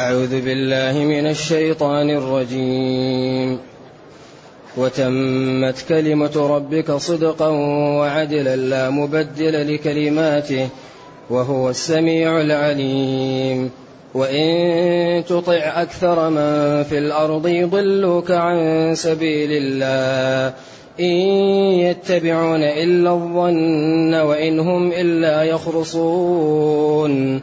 أعوذ 0.00 0.40
بالله 0.40 1.04
من 1.04 1.26
الشيطان 1.26 2.10
الرجيم. 2.10 3.58
وتمت 4.76 5.84
كلمة 5.88 6.36
ربك 6.36 6.92
صدقا 6.92 7.48
وعدلا 7.98 8.56
لا 8.56 8.90
مبدل 8.90 9.74
لكلماته 9.74 10.68
وهو 11.30 11.70
السميع 11.70 12.40
العليم. 12.40 13.70
وإن 14.14 15.24
تطع 15.24 15.82
أكثر 15.82 16.30
من 16.30 16.82
في 16.82 16.98
الأرض 16.98 17.46
يضلوك 17.46 18.30
عن 18.30 18.90
سبيل 18.94 19.50
الله. 19.52 20.54
إن 21.00 21.14
يتبعون 21.80 22.62
إلا 22.62 23.10
الظن 23.10 24.14
وإن 24.14 24.60
هم 24.60 24.92
إلا 24.92 25.42
يخرصون. 25.42 27.42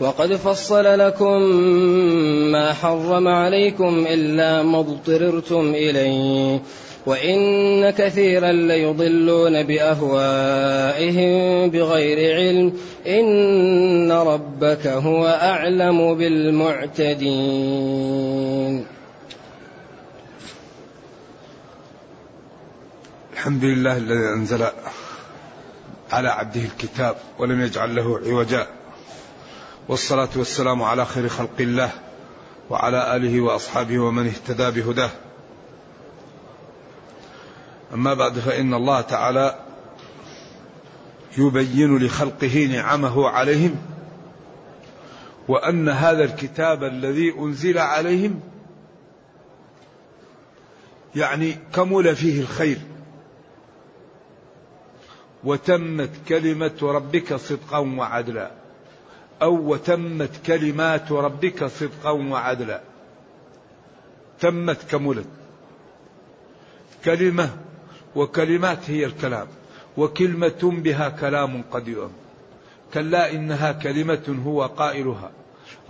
وقد 0.00 0.34
فصل 0.34 0.98
لكم 0.98 1.42
ما 2.52 2.72
حرم 2.72 3.28
عليكم 3.28 4.06
إلا 4.08 4.62
ما 4.62 4.78
اضطررتم 4.78 5.74
إليه 5.74 6.60
وإن 7.06 7.90
كثيرا 7.90 8.52
ليضلون 8.52 9.62
بأهوائهم 9.62 11.34
بغير 11.70 12.36
علم. 12.36 12.72
إن 13.06 14.12
ربك 14.12 14.86
هو 14.86 15.26
أعلم 15.26 16.14
بالمعتدين. 16.14 17.24
الحمد 23.32 23.64
لله 23.64 23.96
الذي 23.96 24.28
أنزل 24.28 24.66
على 26.12 26.28
عبده 26.28 26.60
الكتاب 26.60 27.16
ولم 27.38 27.60
يجعل 27.60 27.96
له 27.96 28.20
عوجا. 28.26 28.66
والصلاة 29.88 30.28
والسلام 30.36 30.82
على 30.82 31.04
خير 31.04 31.28
خلق 31.28 31.60
الله 31.60 31.90
وعلى 32.70 33.16
آله 33.16 33.40
وأصحابه 33.40 33.98
ومن 33.98 34.26
اهتدى 34.26 34.80
بهداه. 34.80 35.10
أما 37.94 38.14
بعد 38.14 38.38
فإن 38.38 38.74
الله 38.74 39.00
تعالى 39.00 39.58
يبين 41.38 41.98
لخلقه 41.98 42.66
نعمه 42.72 43.28
عليهم 43.28 43.76
وأن 45.48 45.88
هذا 45.88 46.24
الكتاب 46.24 46.84
الذي 46.84 47.34
أنزل 47.38 47.78
عليهم 47.78 48.40
يعني 51.16 51.56
كمل 51.74 52.16
فيه 52.16 52.40
الخير. 52.40 52.78
وتمت 55.44 56.10
كلمة 56.28 56.78
ربك 56.82 57.34
صدقا 57.34 57.78
وعدلا. 57.78 58.63
أو 59.42 59.72
وتمت 59.72 60.30
كلمات 60.46 61.12
ربك 61.12 61.64
صدقا 61.64 62.10
وعدلا. 62.10 62.80
تمت 64.40 64.90
كملت. 64.90 65.26
كلمة 67.04 67.50
وكلمات 68.16 68.90
هي 68.90 69.04
الكلام 69.04 69.46
وكلمة 69.96 70.60
بها 70.62 71.08
كلام 71.08 71.64
قد 71.72 71.88
يؤم. 71.88 72.12
كلا 72.94 73.32
إنها 73.32 73.72
كلمة 73.72 74.42
هو 74.46 74.66
قائلها. 74.66 75.30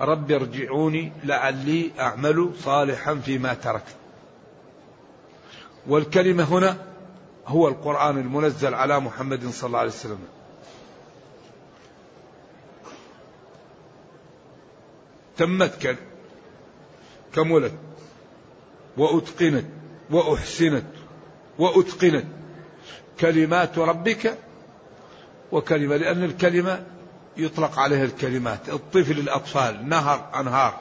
رب 0.00 0.32
ارجعوني 0.32 1.12
لعلي 1.24 1.90
أعمل 2.00 2.50
صالحا 2.64 3.14
فيما 3.14 3.54
تركت. 3.54 3.96
والكلمة 5.86 6.44
هنا 6.44 6.76
هو 7.46 7.68
القرآن 7.68 8.18
المنزل 8.18 8.74
على 8.74 9.00
محمد 9.00 9.48
صلى 9.48 9.66
الله 9.66 9.78
عليه 9.78 9.90
وسلم. 9.90 10.18
تمت 15.36 15.96
كملت 17.34 17.72
وأتقنت 18.96 19.66
وأحسنت 20.10 20.84
وأتقنت 21.58 22.24
كلمات 23.20 23.78
ربك 23.78 24.38
وكلمة 25.52 25.96
لأن 25.96 26.24
الكلمة 26.24 26.86
يطلق 27.36 27.78
عليها 27.78 28.04
الكلمات. 28.04 28.68
الطفل 28.68 29.18
الأطفال 29.18 29.88
نهر 29.88 30.30
أنهار 30.40 30.80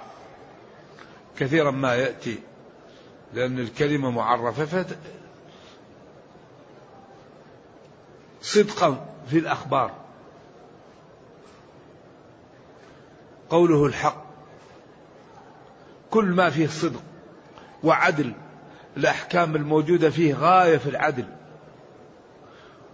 كثيرا 1.39 1.71
ما 1.71 1.95
يأتي 1.95 2.39
لأن 3.33 3.59
الكلمة 3.59 4.11
معرفة 4.11 4.85
صدقا 8.41 9.05
في 9.29 9.37
الأخبار. 9.37 9.91
قوله 13.49 13.85
الحق 13.85 14.22
كل 16.13 16.25
ما 16.25 16.49
فيه 16.49 16.67
صدق 16.67 17.01
وعدل 17.83 18.33
الأحكام 18.97 19.55
الموجودة 19.55 20.09
فيه 20.09 20.33
غاية 20.33 20.77
في 20.77 20.89
العدل. 20.89 21.25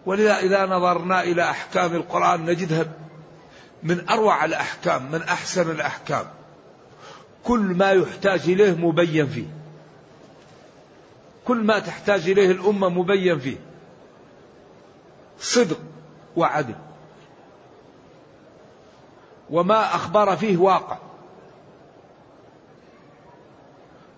ولذا 0.06 0.40
إذا 0.40 0.66
نظرنا 0.66 1.24
إلى 1.24 1.44
أحكام 1.44 1.96
القرآن 1.96 2.46
نجدها 2.46 2.86
من 3.84 4.10
أروع 4.10 4.46
الأحكام 4.46 5.12
من 5.12 5.22
أحسن 5.22 5.72
الأحكام. 5.72 6.26
كل 7.44 7.60
ما 7.60 7.92
يحتاج 7.92 8.40
إليه 8.40 8.72
مبين 8.72 9.28
فيه. 9.28 9.48
كل 11.46 11.58
ما 11.58 11.80
تحتاج 11.80 12.30
إليه 12.30 12.52
الأمة 12.52 12.90
مبين 12.90 13.40
فيه. 13.40 13.58
صدق 15.40 15.80
وعدل. 16.36 16.76
وما 19.50 19.96
أخبر 19.96 20.36
فيه 20.36 20.58
واقع. 20.58 21.09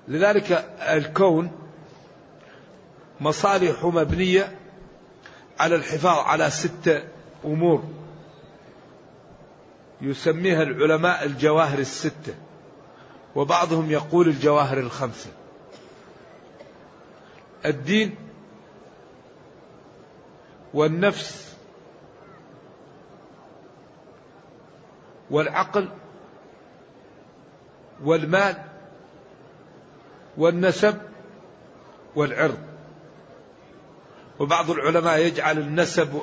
لذلك 0.08 0.52
الكون 0.82 1.52
مصالح 3.22 3.86
مبنية 3.86 4.58
على 5.60 5.76
الحفاظ 5.76 6.20
على 6.20 6.50
ستة 6.50 7.04
أمور. 7.46 7.84
يسميها 10.02 10.64
العلماء 10.64 11.26
الجواهر 11.26 11.80
الستة 11.80 12.34
وبعضهم 13.36 13.92
يقول 13.92 14.28
الجواهر 14.28 14.78
الخمسة. 14.78 15.30
الدين 17.66 18.16
والنفس 20.74 21.56
والعقل 25.32 25.90
والمال 28.04 28.71
والنسب 30.38 30.98
والعرض. 32.16 32.58
وبعض 34.40 34.72
العلماء 34.72 35.20
يجعل 35.20 35.60
النسب 35.60 36.22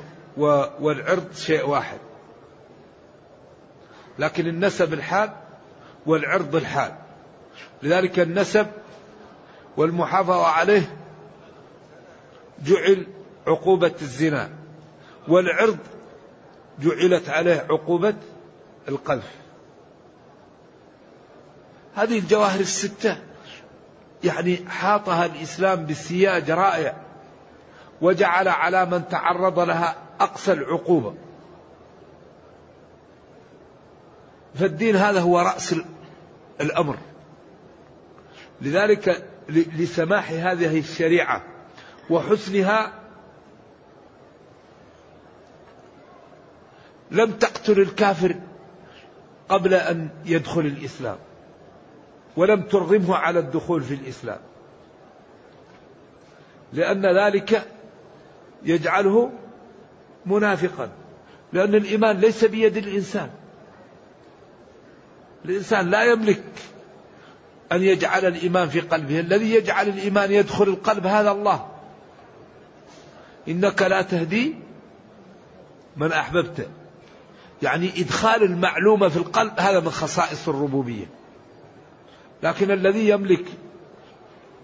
والعرض 0.81 1.33
شيء 1.35 1.67
واحد. 1.69 1.99
لكن 4.19 4.47
النسب 4.47 4.93
الحال 4.93 5.31
والعرض 6.07 6.57
الحال 6.57 6.95
لذلك 7.83 8.19
النسب 8.19 8.67
والمحافظة 9.77 10.47
عليه 10.47 10.97
جعل 12.65 13.07
عقوبة 13.47 13.95
الزنا. 14.03 14.51
والعرض 15.29 15.79
جعلت 16.79 17.29
عليه 17.29 17.67
عقوبة 17.71 18.15
القذف. 18.89 19.31
هذه 21.95 22.19
الجواهر 22.19 22.61
الستة. 22.61 23.28
يعني 24.25 24.69
حاطها 24.69 25.27
الإسلام 25.27 25.87
بسياج 25.87 26.51
رائع 26.51 26.97
وجعل 28.01 28.49
على 28.49 28.87
من 28.87 29.09
تعرض 29.09 29.59
لها 29.59 29.97
أقصى 30.21 30.53
العقوبة. 30.53 31.15
فالدين 34.55 34.97
هذا 34.97 35.21
هو 35.21 35.41
رأس 35.41 35.75
الأمر. 36.61 36.97
لذلك 38.63 39.27
لسماح 39.49 40.31
هذه 40.31 40.79
الشريعة 40.79 41.43
وحسنها 42.11 42.93
لم 47.11 47.33
تقتل 47.33 47.81
الكافر 47.81 48.35
قبل 49.49 49.75
أن 49.75 50.09
يدخل 50.25 50.61
الإسلام. 50.61 51.17
ولم 52.39 52.63
ترغمه 52.63 53.17
على 53.17 53.39
الدخول 53.39 53.83
في 53.83 53.95
الإسلام. 53.95 54.39
لأن 56.73 57.07
ذلك 57.07 57.67
يجعله 58.63 59.31
منافقا. 60.27 60.91
لأن 61.53 61.75
الإيمان 61.75 62.17
ليس 62.17 62.45
بيد 62.45 62.77
الإنسان. 62.77 63.31
الإنسان 65.45 65.91
لا 65.91 66.05
يملك 66.05 66.43
أن 67.73 67.83
يجعل 67.83 68.25
الإيمان 68.25 68.69
في 68.69 68.81
قلبه. 68.81 69.21
الذي 69.21 69.55
يجعل 69.55 69.89
الإيمان 69.89 70.33
يدخل 70.33 70.65
القلب 70.65 71.07
هذا 71.07 71.31
الله. 71.31 71.69
إنك 73.49 73.83
لا 73.83 74.03
تهدي 74.03 74.55
من 75.97 76.13
أحببت. 76.13 76.69
يعني 77.63 77.91
إدخال 77.97 78.43
المعلومة 78.43 79.09
في 79.09 79.17
القلب 79.17 79.53
هذا 79.61 79.81
من 79.81 79.91
خصائص 79.91 80.49
الربوبية. 80.49 81.18
لكن 82.43 82.71
الذي 82.71 83.09
يملك 83.09 83.45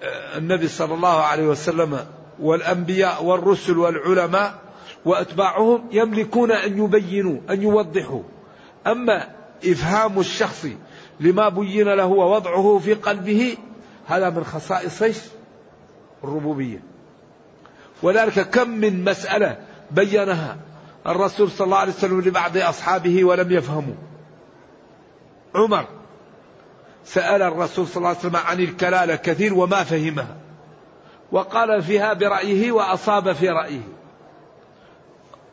آه، 0.03 0.39
النبي 0.39 0.69
صلى 0.69 0.95
الله 0.95 1.23
عليه 1.23 1.47
وسلم 1.47 2.07
والأنبياء 2.41 3.25
والرسل 3.25 3.79
والعلماء 3.79 4.59
وأتباعهم 5.05 5.89
يملكون 5.93 6.53
أن 6.53 6.85
يبينوا 6.85 7.41
أن 7.51 7.63
يوضحوا. 7.63 8.23
أما 8.87 9.31
إفهام 9.65 10.21
الشخص 10.21 10.67
لما 11.21 11.49
بين 11.49 11.89
له 11.89 12.07
ووضعه 12.07 12.79
في 12.79 12.95
قلبه 12.95 13.57
هذا 14.07 14.31
من 14.31 14.45
خصائص 14.45 15.03
الربوبية. 16.25 16.83
ولذلك 18.03 18.51
كم 18.51 18.71
من 18.71 19.05
مسألة 19.05 19.59
بينها 19.91 20.57
الرسول 21.07 21.51
صلى 21.51 21.65
الله 21.65 21.79
عليه 21.79 21.93
وسلم 21.93 22.21
لبعض 22.21 22.57
أصحابه 22.57 23.25
ولم 23.25 23.53
يفهموا. 23.53 23.95
عمر 25.55 25.87
سأل 27.05 27.43
الرسول 27.43 27.87
صلى 27.87 27.97
الله 27.97 28.09
عليه 28.09 28.19
وسلم 28.19 28.37
عن 28.37 28.61
الكلالة 28.61 29.17
كثير 29.17 29.55
وما 29.55 29.85
فهمها. 29.85 30.37
وقال 31.33 31.83
فيها 31.83 32.13
برأيه 32.13 32.73
وأصاب 32.73 33.33
في 33.33 33.49
رأيه. 33.49 33.83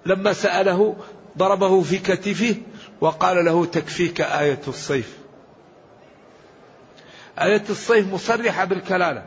لما 0.06 0.34
سأله 0.34 0.96
ضربه 1.38 1.82
في 1.82 1.98
كتفه 1.98 2.56
وقال 3.02 3.46
له 3.46 3.66
تكفيك 3.66 4.22
آية 4.22 4.62
الصيف. 4.68 5.18
آية 7.42 7.64
الصيف 7.70 8.14
مصرحة 8.14 8.66
بالكلالة. 8.66 9.26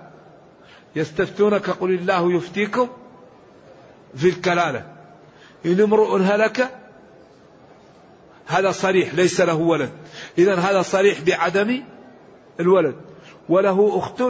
يستفتونك 0.97 1.71
قل 1.71 1.91
الله 1.91 2.33
يفتيكم 2.37 2.89
في 4.17 4.29
الكلالة. 4.29 4.87
إن 5.67 5.81
امرؤ 5.81 6.17
هلك 6.17 6.71
هذا 8.47 8.71
صريح 8.71 9.15
ليس 9.15 9.41
له 9.41 9.55
ولد. 9.55 9.91
إذا 10.39 10.55
هذا 10.55 10.83
صريح 10.83 11.21
بعدم 11.21 11.83
الولد. 12.61 12.95
وله 13.49 13.99
أخت. 13.99 14.23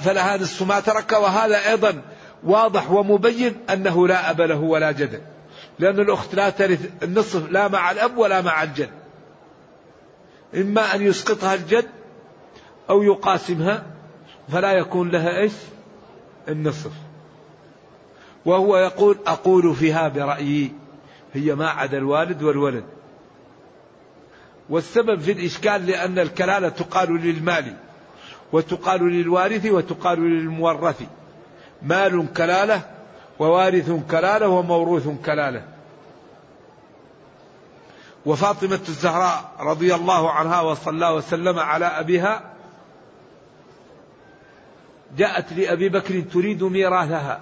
فلها 0.00 0.36
نصف 0.36 0.62
ما 0.62 0.80
ترك 0.80 1.12
وهذا 1.12 1.70
أيضا 1.70 2.02
واضح 2.44 2.90
ومبين 2.90 3.56
أنه 3.70 4.08
لا 4.08 4.30
أب 4.30 4.40
له 4.40 4.60
ولا 4.60 4.92
جد. 4.92 5.22
لأن 5.78 6.00
الأخت 6.00 6.34
لا 6.34 6.50
ترث 6.50 6.90
النصف 7.02 7.50
لا 7.50 7.68
مع 7.68 7.90
الأب 7.90 8.18
ولا 8.18 8.40
مع 8.40 8.62
الجد. 8.62 8.90
إما 10.54 10.94
أن 10.94 11.02
يسقطها 11.02 11.54
الجد 11.54 11.86
أو 12.90 13.02
يقاسمها 13.02 13.86
فلا 14.52 14.72
يكون 14.72 15.10
لها 15.10 15.38
إيش؟ 15.38 15.52
النصف. 16.48 16.92
وهو 18.44 18.76
يقول 18.76 19.18
أقول 19.26 19.74
فيها 19.74 20.08
برأيي 20.08 20.72
هي 21.32 21.54
ما 21.54 21.68
عدا 21.68 21.98
الوالد 21.98 22.42
والولد. 22.42 22.84
والسبب 24.70 25.20
في 25.20 25.32
الإشكال 25.32 25.86
لأن 25.86 26.18
الكلالة 26.18 26.68
تقال 26.68 27.20
للمال 27.22 27.76
وتقال 28.52 29.12
للوارث 29.12 29.66
وتقال 29.66 30.18
للمورث. 30.20 31.02
مال 31.82 32.32
كلالة 32.36 32.82
ووارث 33.38 33.90
كلالة 34.10 34.48
وموروث 34.48 35.08
كلالة. 35.26 35.64
وفاطمة 38.26 38.80
الزهراء 38.88 39.52
رضي 39.60 39.94
الله 39.94 40.30
عنها 40.30 40.60
وصلى 40.60 41.08
وسلم 41.08 41.58
على 41.58 41.86
أبيها 41.86 42.42
جاءت 45.16 45.52
لأبي 45.52 45.88
بكر 45.88 46.20
تريد 46.20 46.62
ميراثها 46.62 47.40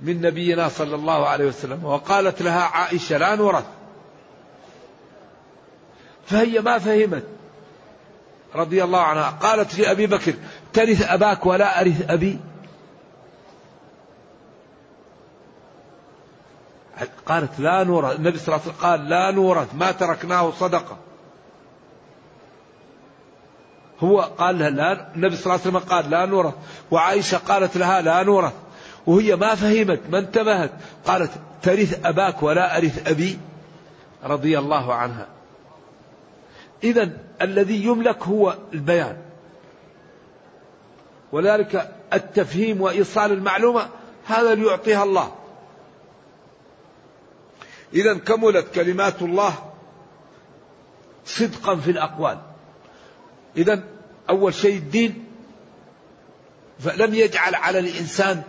من 0.00 0.20
نبينا 0.20 0.68
صلى 0.68 0.94
الله 0.94 1.26
عليه 1.26 1.46
وسلم 1.46 1.84
وقالت 1.84 2.42
لها 2.42 2.62
عائشة 2.62 3.18
لا 3.18 3.34
نورث. 3.34 3.64
فهي 6.26 6.60
ما 6.60 6.78
فهمت. 6.78 7.24
رضي 8.54 8.84
الله 8.84 9.00
عنها. 9.00 9.30
قالت 9.30 9.78
لأبي 9.78 10.06
بكر 10.06 10.34
ترث 10.72 11.10
أباك 11.10 11.46
ولا 11.46 11.80
أرث 11.80 12.10
أبي؟ 12.10 12.38
قالت 17.26 17.60
لا 17.60 17.84
نورث. 17.84 18.16
النبي 18.16 18.38
صلى 18.38 18.48
الله 18.48 18.66
عليه 18.66 18.74
وسلم 18.74 18.86
قال 18.90 19.08
لا 19.08 19.30
نورث. 19.30 19.74
ما 19.74 19.92
تركناه 19.92 20.50
صدقة. 20.50 20.96
هو 24.00 24.20
قال 24.20 24.58
لها 24.58 24.70
لا 24.70 25.14
النبي 25.14 25.36
صلى 25.36 25.54
الله 25.54 25.66
عليه 25.66 25.78
وسلم 25.78 25.90
قال 25.90 26.10
لا 26.10 26.26
نورث. 26.26 26.54
وعائشة 26.90 27.38
قالت 27.38 27.76
لها 27.76 28.00
لا 28.00 28.22
نورث. 28.22 28.52
وهي 29.06 29.36
ما 29.36 29.54
فهمت 29.54 30.00
ما 30.10 30.18
انتبهت. 30.18 30.70
قالت 31.06 31.30
ترث 31.62 32.06
أباك 32.06 32.42
ولا 32.42 32.78
أرث 32.78 33.08
أبي؟ 33.08 33.38
رضي 34.24 34.58
الله 34.58 34.94
عنها. 34.94 35.33
إذا 36.82 37.10
الذي 37.42 37.84
يملك 37.84 38.22
هو 38.22 38.58
البيان. 38.72 39.16
ولذلك 41.32 41.96
التفهيم 42.12 42.80
وإيصال 42.80 43.32
المعلومة 43.32 43.88
هذا 44.24 44.54
ليعطيها 44.54 45.04
الله. 45.04 45.34
إذا 47.94 48.14
كملت 48.14 48.74
كلمات 48.74 49.22
الله 49.22 49.72
صدقا 51.24 51.76
في 51.76 51.90
الأقوال. 51.90 52.38
إذا 53.56 53.82
أول 54.30 54.54
شيء 54.54 54.76
الدين 54.76 55.24
فلم 56.78 57.14
يجعل 57.14 57.54
على 57.54 57.78
الإنسان 57.78 58.42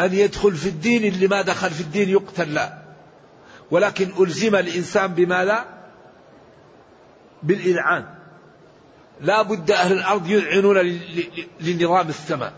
أن 0.00 0.12
يدخل 0.14 0.56
في 0.56 0.68
الدين 0.68 1.04
اللي 1.04 1.28
ما 1.28 1.42
دخل 1.42 1.70
في 1.70 1.80
الدين 1.80 2.08
يقتل 2.08 2.54
لا. 2.54 2.85
ولكن 3.70 4.12
ألزم 4.20 4.54
الإنسان 4.54 5.14
بماذا؟ 5.14 5.64
بالإذعان. 7.42 8.06
لا 9.20 9.42
بد 9.42 9.70
أهل 9.70 9.92
الأرض 9.92 10.26
يذعنون 10.26 11.00
لنظام 11.60 12.08
السماء. 12.08 12.52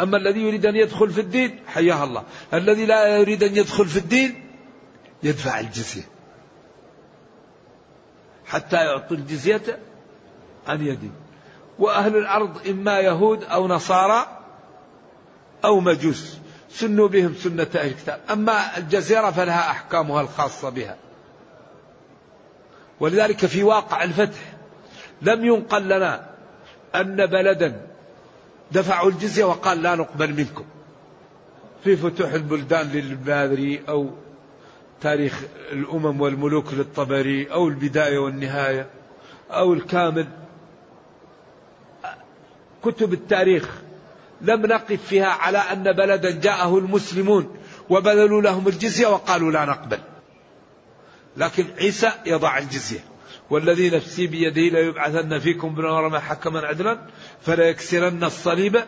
أما 0.00 0.16
الذي 0.16 0.40
يريد 0.40 0.66
أن 0.66 0.76
يدخل 0.76 1.10
في 1.10 1.20
الدين 1.20 1.58
حياه 1.66 2.04
الله. 2.04 2.22
الذي 2.54 2.86
لا 2.86 3.16
يريد 3.16 3.42
أن 3.42 3.56
يدخل 3.56 3.84
في 3.84 3.98
الدين 3.98 4.44
يدفع 5.22 5.60
الجزية. 5.60 6.02
حتى 8.46 8.76
يعطي 8.76 9.14
الجزية 9.14 9.78
عن 10.66 10.86
يده 10.86 11.10
وأهل 11.78 12.16
الأرض 12.16 12.68
إما 12.68 13.00
يهود 13.00 13.44
أو 13.44 13.68
نصارى 13.68 14.38
أو 15.64 15.80
مجوس. 15.80 16.38
سنوا 16.70 17.08
بهم 17.08 17.34
سنة 17.34 17.66
أهل 17.76 17.88
الكتاب. 17.88 18.20
أما 18.30 18.78
الجزيرة 18.78 19.30
فلها 19.30 19.70
أحكامها 19.70 20.20
الخاصة 20.20 20.68
بها. 20.68 20.96
ولذلك 23.00 23.46
في 23.46 23.62
واقع 23.62 24.04
الفتح 24.04 24.38
لم 25.22 25.44
ينقل 25.44 25.88
لنا 25.88 26.30
أن 26.94 27.26
بلدا 27.26 27.86
دفعوا 28.72 29.10
الجزية 29.10 29.44
وقال 29.44 29.82
لا 29.82 29.94
نقبل 29.94 30.34
منكم. 30.34 30.64
في 31.84 31.96
فتوح 31.96 32.32
البلدان 32.32 32.86
للباذري 32.86 33.82
أو 33.88 34.10
تاريخ 35.00 35.42
الأمم 35.72 36.20
والملوك 36.20 36.74
للطبري 36.74 37.52
أو 37.52 37.68
البداية 37.68 38.18
والنهاية 38.18 38.86
أو 39.50 39.72
الكامل. 39.72 40.26
كتب 42.84 43.12
التاريخ 43.12 43.68
لم 44.40 44.66
نقف 44.66 45.06
فيها 45.06 45.26
على 45.26 45.58
أن 45.58 45.92
بلدا 45.92 46.40
جاءه 46.40 46.78
المسلمون 46.78 47.56
وبذلوا 47.90 48.42
لهم 48.42 48.68
الجزية 48.68 49.06
وقالوا 49.06 49.52
لا 49.52 49.64
نقبل. 49.64 49.98
لكن 51.36 51.66
عيسى 51.78 52.12
يضع 52.26 52.58
الجزية. 52.58 53.00
والذي 53.50 53.90
نفسي 53.90 54.26
بيده 54.26 54.62
ليبعثن 54.62 55.38
فيكم 55.38 55.74
بن 55.74 56.18
حكما 56.18 56.66
عدلا 56.66 56.98
فلا 57.40 57.64
يكسرن 57.64 58.24
الصليب 58.24 58.84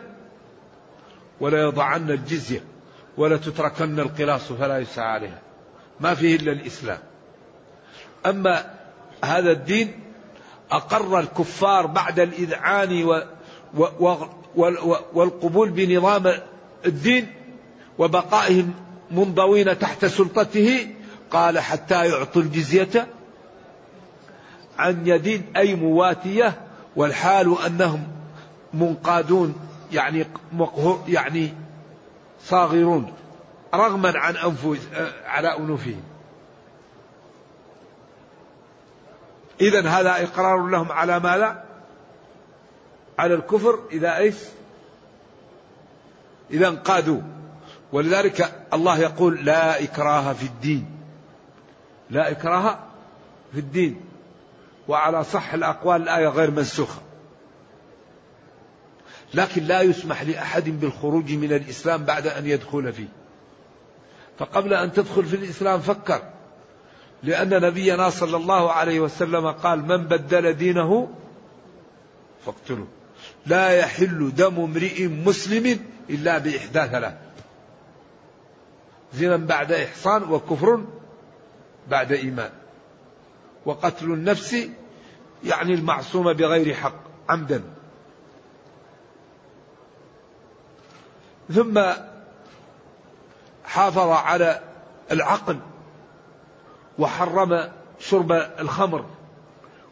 ولا 1.39 1.61
يضعن 1.61 2.11
الجزية 2.11 2.63
ولا 3.17 3.37
تتركن 3.37 3.99
القلاص 3.99 4.51
فلا 4.51 4.79
يسعى 4.79 5.07
عليها. 5.07 5.41
ما 5.99 6.13
فيه 6.13 6.35
إلا 6.35 6.51
الإسلام. 6.51 6.99
أما 8.25 8.73
هذا 9.23 9.51
الدين 9.51 9.99
أقر 10.71 11.19
الكفار 11.19 11.85
بعد 11.85 12.19
الإذعان 12.19 13.03
و 13.03 13.23
و 13.77 14.15
والقبول 15.13 15.69
بنظام 15.69 16.33
الدين 16.85 17.27
وبقائهم 17.97 18.73
منضوين 19.11 19.79
تحت 19.79 20.05
سلطته 20.05 20.87
قال 21.31 21.59
حتى 21.59 22.05
يعطوا 22.05 22.41
الجزية 22.41 23.07
عن 24.79 25.07
يد 25.07 25.45
أي 25.57 25.75
مواتية 25.75 26.61
والحال 26.95 27.55
أنهم 27.65 28.07
منقادون 28.73 29.55
يعني 29.91 30.25
يعني 31.07 31.53
صاغرون 32.45 33.13
رغما 33.73 34.17
عن 34.19 34.35
أنفس 34.35 34.87
على 35.25 35.57
أنوفهم 35.57 36.01
إذا 39.61 39.87
هذا 39.87 40.23
إقرار 40.23 40.67
لهم 40.67 40.91
على 40.91 41.19
ماذا؟ 41.19 41.63
على 43.21 43.33
الكفر 43.33 43.79
إذا 43.91 44.17
إيش؟ 44.17 44.35
إذا 46.51 46.67
انقادوا. 46.67 47.21
ولذلك 47.91 48.65
الله 48.73 48.99
يقول 48.99 49.45
لا 49.45 49.83
إكراه 49.83 50.33
في 50.33 50.45
الدين. 50.45 50.85
لا 52.09 52.31
إكراه 52.31 52.79
في 53.53 53.59
الدين. 53.59 54.01
وعلى 54.87 55.23
صح 55.23 55.53
الأقوال 55.53 56.01
الآية 56.01 56.27
غير 56.27 56.51
منسوخة. 56.51 57.01
لكن 59.33 59.63
لا 59.63 59.81
يسمح 59.81 60.21
لأحد 60.21 60.69
بالخروج 60.69 61.31
من 61.31 61.53
الإسلام 61.53 62.03
بعد 62.03 62.27
أن 62.27 62.47
يدخل 62.47 62.93
فيه. 62.93 63.09
فقبل 64.39 64.73
أن 64.73 64.93
تدخل 64.93 65.25
في 65.25 65.35
الإسلام 65.35 65.79
فكر. 65.79 66.21
لأن 67.23 67.61
نبينا 67.61 68.09
صلى 68.09 68.37
الله 68.37 68.71
عليه 68.71 68.99
وسلم 68.99 69.51
قال 69.51 69.79
من 69.79 69.97
بدل 69.97 70.53
دينه 70.53 71.09
فاقتلوه. 72.45 72.87
لا 73.45 73.71
يحل 73.71 74.35
دم 74.35 74.59
امرئ 74.59 75.07
مسلم 75.07 75.79
إلا 76.09 76.37
بإحدى 76.37 76.87
ثلاث. 76.87 77.13
زنا 79.13 79.37
بعد 79.37 79.71
إحصان 79.71 80.23
وكفر 80.23 80.85
بعد 81.89 82.11
إيمان. 82.11 82.49
وقتل 83.65 84.05
النفس 84.05 84.55
يعني 85.43 85.73
المعصومة 85.73 86.31
بغير 86.33 86.73
حق 86.73 86.95
عمدا. 87.29 87.63
ثم 91.53 91.81
حافظ 93.65 94.09
على 94.09 94.61
العقل 95.11 95.59
وحرم 96.99 97.69
شرب 97.99 98.31
الخمر 98.31 99.05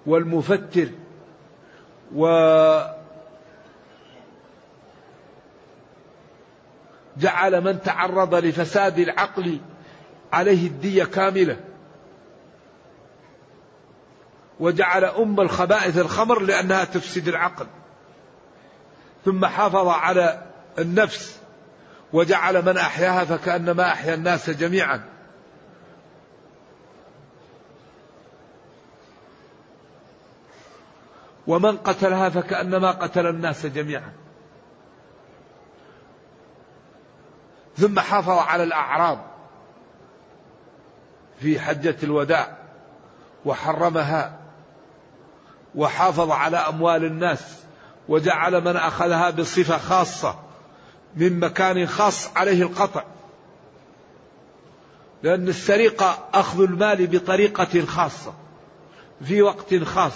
والمفتر 0.06 0.90
و 2.16 2.26
جعل 7.20 7.62
من 7.62 7.82
تعرض 7.82 8.36
لفساد 8.36 9.00
العقل 9.00 9.60
عليه 10.34 10.68
الدية 10.68 11.04
كاملة. 11.04 11.58
وجعل 14.60 15.06
أم 15.06 15.40
الخبائث 15.42 15.98
الخمر 15.98 16.40
لأنها 16.40 16.84
تفسد 16.84 17.28
العقل. 17.28 17.68
ثم 19.26 19.46
حافظ 19.46 19.88
على 19.88 20.44
النفس 20.80 21.40
وجعل 22.14 22.66
من 22.66 22.78
أحياها 22.78 23.26
فكأنما 23.26 23.92
أحيا 23.92 24.14
الناس 24.14 24.50
جميعا. 24.50 25.02
ومن 31.48 31.78
قتلها 31.78 32.30
فكأنما 32.30 32.92
قتل 32.92 33.28
الناس 33.28 33.66
جميعا. 33.66 34.14
ثم 37.80 38.00
حافظ 38.00 38.38
على 38.38 38.64
الأعراض 38.64 39.20
في 41.40 41.60
حجة 41.60 41.96
الوداع 42.04 42.58
وحرمها 43.46 44.40
وحافظ 45.76 46.32
على 46.32 46.58
أموال 46.58 47.06
الناس 47.06 47.60
وجعل 48.10 48.62
من 48.62 48.78
أخذها 48.78 49.30
بصفة 49.30 49.78
خاصة 49.78 50.36
من 51.16 51.40
مكان 51.40 51.88
خاص 51.88 52.38
عليه 52.38 52.64
القطع. 52.64 53.04
لأن 55.24 55.48
السرقة 55.48 56.28
أخذ 56.34 56.62
المال 56.64 57.08
بطريقة 57.08 57.86
خاصة 57.86 58.34
في 59.24 59.42
وقت 59.42 59.76
خاص 59.84 60.14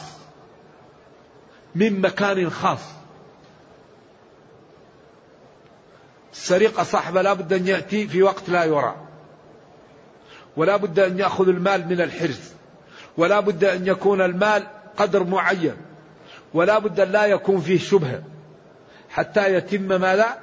من 1.75 2.01
مكان 2.01 2.50
خاص. 2.50 3.02
السرقة 6.33 6.83
صاحبه 6.83 7.21
لا 7.21 7.33
بد 7.33 7.53
أن 7.53 7.67
يأتي 7.67 8.07
في 8.07 8.23
وقت 8.23 8.49
لا 8.49 8.63
يرى. 8.63 8.95
ولا 10.57 10.77
بد 10.77 10.99
أن 10.99 11.19
يأخذ 11.19 11.47
المال 11.47 11.87
من 11.87 12.01
الحرز. 12.01 12.53
ولا 13.17 13.39
بد 13.39 13.63
أن 13.63 13.87
يكون 13.87 14.21
المال 14.21 14.67
قدر 14.97 15.23
معين. 15.23 15.75
ولا 16.53 16.79
بد 16.79 16.99
أن 16.99 17.11
لا 17.11 17.25
يكون 17.25 17.61
فيه 17.61 17.79
شبهة. 17.79 18.23
حتى 19.09 19.53
يتم 19.53 20.01
ماذا؟ 20.01 20.39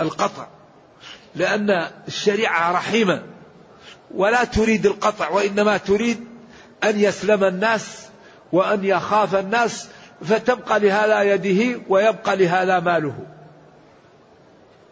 القطع. 0.00 0.46
لأن 1.34 1.86
الشريعة 2.08 2.72
رحيمة. 2.72 3.22
ولا 4.14 4.44
تريد 4.44 4.86
القطع 4.86 5.30
وإنما 5.30 5.76
تريد 5.76 6.24
أن 6.84 7.00
يسلم 7.00 7.44
الناس 7.44 8.08
وأن 8.52 8.84
يخاف 8.84 9.34
الناس 9.34 9.88
فتبقى 10.24 10.80
لهذا 10.80 11.22
يده 11.22 11.80
ويبقى 11.88 12.36
لهذا 12.36 12.80
ماله. 12.80 13.26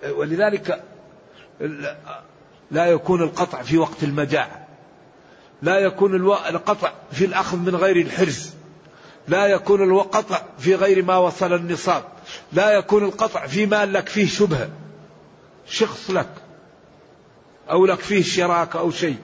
ولذلك 0.05 0.83
لا 2.71 2.87
يكون 2.87 3.23
القطع 3.23 3.63
في 3.63 3.79
وقت 3.79 4.03
المجاعة 4.03 4.67
لا 5.63 5.79
يكون 5.79 6.15
القطع 6.15 6.93
في 7.13 7.25
الأخذ 7.25 7.57
من 7.57 7.77
غير 7.77 7.97
الحرز. 7.97 8.55
لا 9.29 9.47
يكون 9.47 9.91
القطع 9.91 10.43
في 10.59 10.75
غير 10.75 11.05
ما 11.05 11.17
وصل 11.17 11.53
النصاب. 11.53 12.05
لا 12.53 12.71
يكون 12.71 13.05
القطع 13.05 13.47
في 13.47 13.67
مال 13.67 13.93
لك 13.93 14.09
فيه 14.09 14.27
شبهة. 14.27 14.69
شخص 15.67 16.11
لك. 16.11 16.29
أو 17.71 17.87
لك 17.87 18.01
فيه 18.01 18.23
شراك 18.23 18.77
أو 18.77 18.91
شيء. 18.91 19.17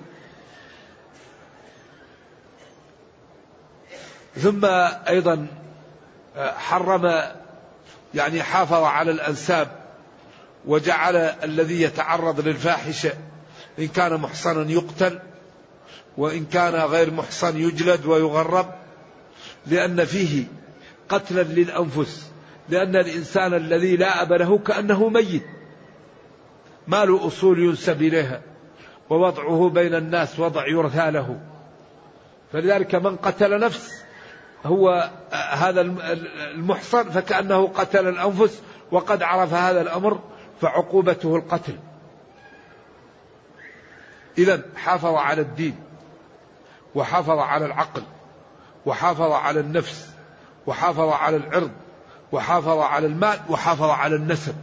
ثم 4.37 4.64
أيضا 5.09 5.47
حرم 6.37 7.23
يعني 8.14 8.43
حافظ 8.43 8.83
على 8.83 9.11
الأنساب. 9.11 9.82
وجعل 10.66 11.16
الذي 11.16 11.83
يتعرض 11.83 12.40
للفاحشة 12.49 13.12
إن 13.78 13.88
كان 13.88 14.21
محصنا 14.21 14.71
يقتل 14.71 15.19
وإن 16.16 16.45
كان 16.45 16.75
غير 16.75 17.11
محصن 17.11 17.57
يجلد 17.57 18.07
ويغرب 18.07 18.75
لأن 19.66 20.04
فيه 20.04 20.45
قتلا 21.09 21.42
للأنفس 21.42 22.33
لأن 22.69 22.97
الإنسان 22.97 23.54
الذي 23.54 23.97
لا 23.97 24.23
أب 24.23 24.33
له 24.33 24.59
كأنه 24.59 25.09
ميت. 25.09 25.42
ما 26.87 27.04
له 27.04 27.26
أصول 27.26 27.59
ينسب 27.59 28.02
إليها 28.02 28.40
ووضعه 29.11 29.69
بين 29.69 29.95
الناس 29.95 30.40
وضع 30.40 30.69
يرثى 30.69 31.11
له. 31.11 31.40
فلذلك 32.52 32.95
من 32.95 33.16
قتل 33.16 33.61
نفس 33.61 34.02
هو 34.64 35.11
هذا 35.33 35.81
المحصن 35.81 37.11
فكأنه 37.11 37.66
قتل 37.66 38.09
الأنفس 38.09 38.62
وقد 38.90 39.23
عرف 39.23 39.54
هذا 39.54 39.81
الأمر 39.81 40.21
فعقوبته 40.61 41.37
القتل. 41.37 41.79
إذا 44.39 44.63
حافظ 44.77 45.15
على 45.15 45.41
الدين 45.41 45.77
وحافظ 46.95 47.39
على 47.39 47.67
العقل 47.67 48.03
وحافظ 48.87 49.33
على 49.33 49.61
النفس 49.61 50.11
وحافظ 50.67 51.09
على 51.09 51.37
العرض 51.37 51.71
وحافظ 52.33 52.79
على 52.79 53.07
المال 53.07 53.41
وحافظ 53.49 53.91
على 53.91 54.17
النسب. 54.17 54.55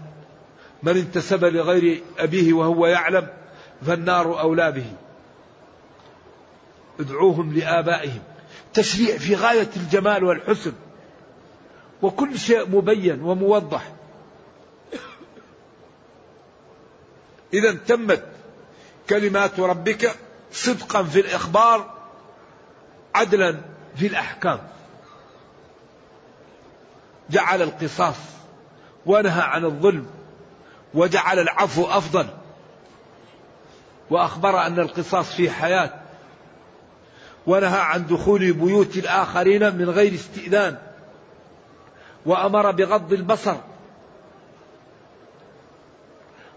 من 0.83 0.97
انتسب 0.97 1.45
لغير 1.45 2.03
أبيه 2.19 2.53
وهو 2.53 2.85
يعلم 2.85 3.27
فالنار 3.85 4.39
أولى 4.39 4.71
به. 4.71 4.91
ادعوهم 6.99 7.53
لآبائهم. 7.53 8.21
تشريع 8.73 9.17
في 9.17 9.35
غاية 9.35 9.69
الجمال 9.75 10.23
والحسن. 10.23 10.73
وكل 12.01 12.39
شيء 12.39 12.69
مبين 12.69 13.21
وموضح. 13.21 13.91
إذا 17.53 17.73
تمت 17.73 18.23
كلمات 19.09 19.59
ربك 19.59 20.15
صدقا 20.51 21.03
في 21.03 21.19
الإخبار 21.19 21.93
عدلا 23.15 23.57
في 23.95 24.07
الأحكام. 24.07 24.59
جعل 27.29 27.61
القصاص 27.61 28.15
ونهى 29.05 29.41
عن 29.41 29.65
الظلم 29.65 30.05
وجعل 30.93 31.39
العفو 31.39 31.85
أفضل. 31.85 32.27
وأخبر 34.09 34.65
أن 34.65 34.79
القصاص 34.79 35.33
في 35.33 35.49
حياة 35.49 35.93
ونهى 37.47 37.79
عن 37.79 38.07
دخول 38.07 38.53
بيوت 38.53 38.97
الآخرين 38.97 39.75
من 39.75 39.89
غير 39.89 40.13
استئذان. 40.13 40.77
وأمر 42.25 42.71
بغض 42.71 43.13
البصر 43.13 43.55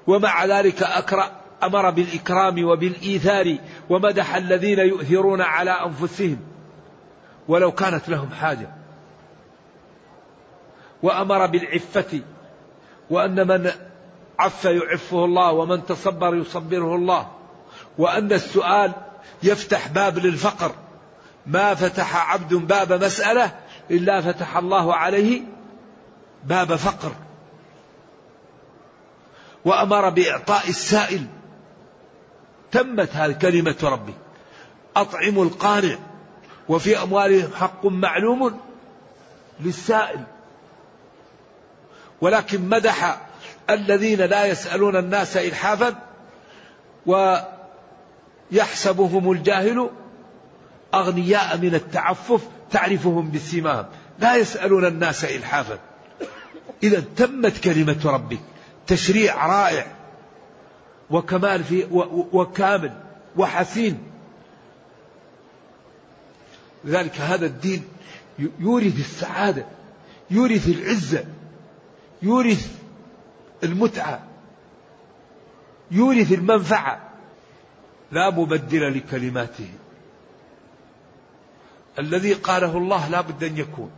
ومع 0.06 0.44
ذلك 0.44 0.82
أكرأ 0.82 1.30
أمر 1.62 1.90
بالإكرام 1.90 2.64
وبالإيثار 2.64 3.56
ومدح 3.90 4.36
الذين 4.36 4.78
يؤثرون 4.78 5.40
على 5.40 5.70
أنفسهم. 5.70 6.38
ولو 7.48 7.72
كانت 7.72 8.08
لهم 8.08 8.30
حاجة. 8.30 8.68
وأمر 11.02 11.46
بالعفة. 11.46 12.20
وأن 13.10 13.46
من 13.46 13.70
عف 14.38 14.64
يعفه 14.64 15.24
الله 15.24 15.52
ومن 15.52 15.86
تصبر 15.86 16.34
يصبره 16.34 16.96
الله. 16.96 17.30
وأن 17.98 18.32
السؤال 18.32 18.92
يفتح 19.42 19.88
باب 19.88 20.18
للفقر. 20.18 20.72
ما 21.46 21.74
فتح 21.74 22.32
عبد 22.32 22.54
باب 22.54 23.04
مسألة 23.04 23.52
إلا 23.90 24.20
فتح 24.20 24.56
الله 24.56 24.94
عليه 24.94 25.42
باب 26.44 26.76
فقر. 26.76 27.12
وأمر 29.64 30.08
بإعطاء 30.08 30.68
السائل. 30.68 31.26
تمت 32.72 33.16
هذه 33.16 33.32
كلمة 33.32 33.76
ربي. 33.82 34.14
أطعموا 34.96 35.44
القانع 35.44 35.98
وفي 36.68 37.02
أموالهم 37.02 37.50
حق 37.54 37.86
معلوم 37.86 38.60
للسائل. 39.60 40.24
ولكن 42.20 42.68
مدح 42.68 43.26
الذين 43.70 44.18
لا 44.18 44.46
يسألون 44.46 44.96
الناس 44.96 45.36
إلحافا 45.36 45.94
ويحسبهم 48.52 49.32
الجاهل 49.32 49.90
أغنياء 50.94 51.58
من 51.58 51.74
التعفف 51.74 52.42
تعرفهم 52.70 53.30
بسيماهم 53.30 53.86
لا 54.18 54.36
يسألون 54.36 54.84
الناس 54.84 55.24
إلحافا. 55.24 55.78
إذا 56.82 57.04
تمت 57.16 57.58
كلمة 57.58 58.00
ربك 58.04 58.51
تشريع 58.86 59.46
رائع 59.46 59.86
وكمال 61.10 61.64
في 61.64 61.86
وكامل 62.32 62.92
وحسين. 63.36 64.02
لذلك 66.84 67.20
هذا 67.20 67.46
الدين 67.46 67.84
يورث 68.38 68.98
السعادة 68.98 69.66
يورث 70.30 70.68
العزة 70.68 71.24
يورث 72.22 72.78
المتعة 73.64 74.22
يورث 75.90 76.32
المنفعة. 76.32 77.08
لا 78.12 78.30
مبدل 78.30 78.96
لكلماته. 78.98 79.70
الذي 81.98 82.32
قاله 82.32 82.78
الله 82.78 83.08
لا 83.08 83.20
بد 83.20 83.44
أن 83.44 83.58
يكون. 83.58 83.90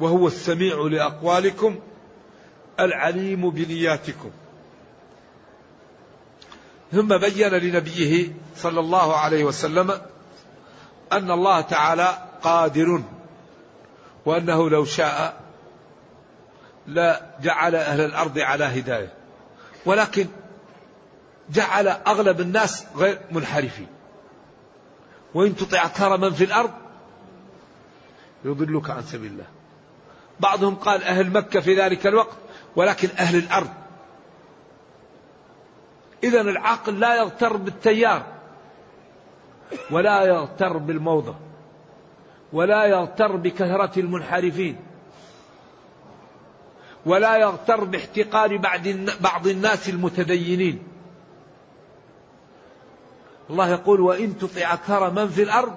وهو 0.00 0.26
السميع 0.26 0.76
لأقوالكم 0.76 1.78
العليم 2.80 3.50
بنياتكم. 3.50 4.30
ثم 6.92 7.16
بين 7.16 7.48
لنبيه 7.48 8.32
صلى 8.56 8.80
الله 8.80 9.16
عليه 9.16 9.44
وسلم 9.44 9.90
أن 11.12 11.30
الله 11.30 11.60
تعالى 11.60 12.18
قادر 12.42 13.02
وأنه 14.26 14.70
لو 14.70 14.84
شاء 14.84 15.40
لجعل 16.86 17.74
أهل 17.74 18.00
الأرض 18.00 18.38
على 18.38 18.64
هداية 18.64 19.12
ولكن 19.86 20.26
جعل 21.50 21.88
أغلب 21.88 22.40
الناس 22.40 22.86
غير 22.96 23.20
منحرفين. 23.30 23.86
وإن 25.34 25.56
تطع 25.56 25.84
أكثر 25.84 26.16
من 26.16 26.32
في 26.32 26.44
الأرض 26.44 26.70
يضلك 28.44 28.90
عن 28.90 29.02
سبيل 29.02 29.32
الله. 29.32 29.53
بعضهم 30.40 30.74
قال 30.74 31.02
أهل 31.02 31.30
مكة 31.30 31.60
في 31.60 31.74
ذلك 31.74 32.06
الوقت 32.06 32.36
ولكن 32.76 33.08
أهل 33.18 33.38
الأرض. 33.38 33.70
إذا 36.24 36.40
العاقل 36.40 37.00
لا 37.00 37.16
يغتر 37.16 37.56
بالتيار 37.56 38.26
ولا 39.90 40.22
يغتر 40.22 40.76
بالموضة 40.78 41.34
ولا 42.52 42.84
يغتر 42.84 43.36
بكثرة 43.36 43.98
المنحرفين 44.00 44.76
ولا 47.06 47.36
يغتر 47.36 47.84
باحتقار 47.84 48.56
بعض 49.20 49.46
الناس 49.46 49.88
المتدينين. 49.88 50.82
الله 53.50 53.68
يقول 53.68 54.00
وإن 54.00 54.38
تطع 54.38 54.72
أكثر 54.72 55.10
من 55.10 55.28
في 55.28 55.42
الأرض 55.42 55.76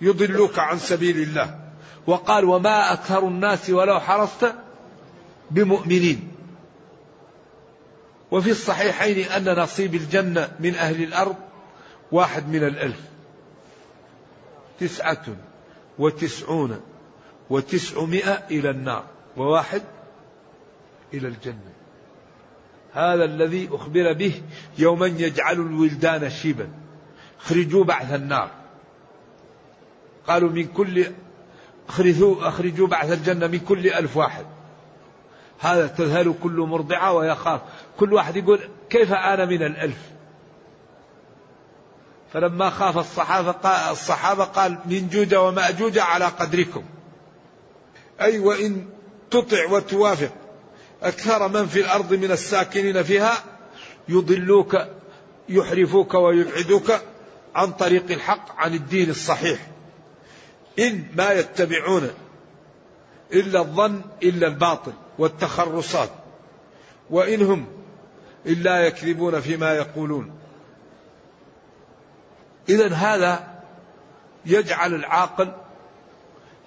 يضلوك 0.00 0.58
عن 0.58 0.78
سبيل 0.78 1.16
الله. 1.16 1.65
وقال 2.06 2.44
وما 2.44 2.92
أكثر 2.92 3.28
الناس 3.28 3.70
ولو 3.70 4.00
حرصت 4.00 4.54
بمؤمنين. 5.50 6.32
وفي 8.30 8.50
الصحيحين 8.50 9.28
أن 9.28 9.58
نصيب 9.58 9.94
الجنة 9.94 10.52
من 10.60 10.74
أهل 10.74 11.02
الأرض 11.02 11.36
واحد 12.12 12.48
من 12.48 12.64
الألف. 12.64 13.00
تسعة 14.80 15.24
وتسعون 15.98 16.80
وتسعمائة 17.50 18.42
إلى 18.50 18.70
النار 18.70 19.04
وواحد 19.36 19.82
إلى 21.14 21.28
الجنة. 21.28 21.72
هذا 22.92 23.24
الذي 23.24 23.68
أخبر 23.72 24.12
به 24.12 24.42
يوما 24.78 25.06
يجعل 25.06 25.54
الولدان 25.54 26.30
شيبا. 26.30 26.68
اخرجوا 27.40 27.84
بعث 27.84 28.14
النار. 28.14 28.50
قالوا 30.26 30.50
من 30.50 30.66
كل 30.66 31.06
اخرجوا 31.88 32.48
أخرجوا 32.48 32.86
بعث 32.86 33.12
الجنة 33.12 33.46
من 33.46 33.58
كل 33.58 33.86
ألف 33.86 34.16
واحد. 34.16 34.46
هذا 35.58 35.86
تذهل 35.86 36.34
كل 36.42 36.60
مرضعة 36.60 37.12
ويخاف. 37.12 37.60
كل 37.98 38.12
واحد 38.12 38.36
يقول 38.36 38.60
كيف 38.90 39.12
أنا 39.12 39.44
من 39.44 39.62
الألف؟ 39.62 39.98
فلما 42.32 42.70
خاف 42.70 42.98
الصحابة 42.98 43.50
قال 43.50 43.92
الصحابة 43.92 44.44
قال 44.44 44.78
من 44.86 45.08
جوج 45.08 45.34
ومأجوج 45.34 45.98
على 45.98 46.24
قدركم. 46.24 46.84
أي 48.20 48.38
وإن 48.38 48.86
تطع 49.30 49.70
وتوافق. 49.70 50.32
أكثر 51.02 51.48
من 51.48 51.66
في 51.66 51.80
الأرض 51.80 52.14
من 52.14 52.30
الساكنين 52.30 53.02
فيها 53.02 53.32
يضلوك 54.08 54.76
يحرفوك 55.48 56.14
ويبعدوك 56.14 56.92
عن 57.54 57.72
طريق 57.72 58.10
الحق 58.10 58.60
عن 58.60 58.74
الدين 58.74 59.10
الصحيح. 59.10 59.75
إن 60.78 61.06
ما 61.16 61.32
يتبعون 61.32 62.10
إلا 63.32 63.60
الظن 63.60 64.00
إلا 64.22 64.46
الباطل 64.46 64.92
والتخرصات. 65.18 66.10
وإن 67.10 67.42
هم 67.42 67.66
إلا 68.46 68.80
يكذبون 68.80 69.40
فيما 69.40 69.72
يقولون. 69.72 70.30
إذا 72.68 72.94
هذا 72.94 73.48
يجعل 74.46 74.94
العاقل 74.94 75.52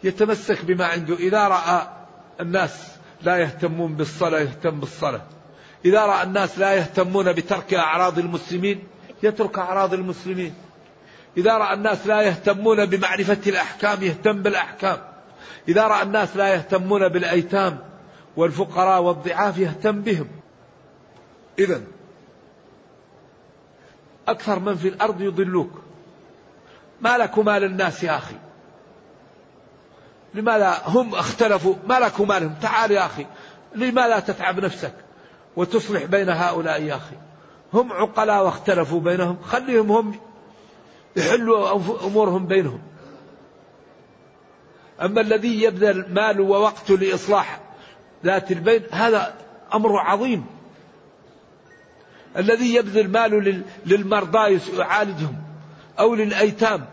يتمسك 0.04 0.66
بما 0.66 0.86
عنده. 0.86 1.16
إذا 1.16 1.48
رأى 1.48 1.88
الناس 2.40 2.88
لا 3.22 3.38
يهتمون 3.38 3.96
بالصلاة 3.96 4.40
يهتم 4.40 4.80
بالصلاة. 4.80 5.22
إذا 5.86 6.06
رأى 6.06 6.24
الناس 6.24 6.60
لا 6.60 6.74
يهتمون 6.74 7.34
بترك 7.34 7.74
أعراض 7.74 8.20
المسلمين 8.20 8.84
يترك 9.24 9.60
أعراض 9.60 9.94
المسلمين. 9.94 10.54
إذا 11.38 11.58
رأى 11.58 11.74
الناس 11.74 12.08
لا 12.08 12.22
يهتمون 12.22 12.86
بمعرفة 12.86 13.40
الأحكام 13.48 14.04
يهتم 14.04 14.42
بالأحكام. 14.42 14.98
إذا 15.68 15.88
رأى 15.88 16.04
الناس 16.04 16.38
لا 16.38 16.48
يهتمون 16.54 17.08
بالأيتام 17.08 17.80
والفقراء 18.38 19.02
والضعاف 19.02 19.58
يهتم 19.58 20.02
بهم. 20.02 20.28
إذا 21.60 21.82
أكثر 24.28 24.60
من 24.60 24.76
في 24.76 24.88
الأرض 24.88 25.22
يضلوك. 25.22 25.72
ما 27.02 27.18
لك 27.18 27.40
مال 27.40 27.64
الناس 27.64 28.04
يا 28.04 28.18
أخي؟ 28.18 28.36
لماذا 30.34 30.82
هم 30.86 31.16
اختلفوا؟ 31.16 31.76
ما 31.88 32.00
لك 32.00 32.22
مالهم 32.22 32.56
تعال 32.62 32.92
يا 32.92 33.06
أخي. 33.06 33.26
لماذا 33.76 34.20
تتعب 34.20 34.60
نفسك 34.60 34.94
وتصلح 35.56 36.04
بين 36.04 36.30
هؤلاء 36.30 36.84
يا 36.84 36.96
أخي؟ 36.96 37.16
هم 37.74 37.94
عقلاء 37.94 38.46
واختلفوا 38.46 39.00
بينهم. 39.00 39.38
خليهم 39.44 39.92
هم 39.92 40.20
يحلوا 41.16 41.72
أمورهم 42.06 42.46
بينهم. 42.46 42.82
أما 45.02 45.22
الذي 45.22 45.64
يبذل 45.64 46.14
ماله 46.14 46.44
ووقته 46.44 46.98
لإصلاح 46.98 47.60
ذات 48.26 48.52
البين 48.52 48.84
هذا 48.92 49.36
أمر 49.74 49.98
عظيم. 49.98 50.46
الذي 52.38 52.76
يبذل 52.76 53.12
ماله 53.12 53.64
للمرضى 53.86 54.60
يعالجهم 54.78 55.36
أو 56.00 56.16
للأيتام 56.16 56.86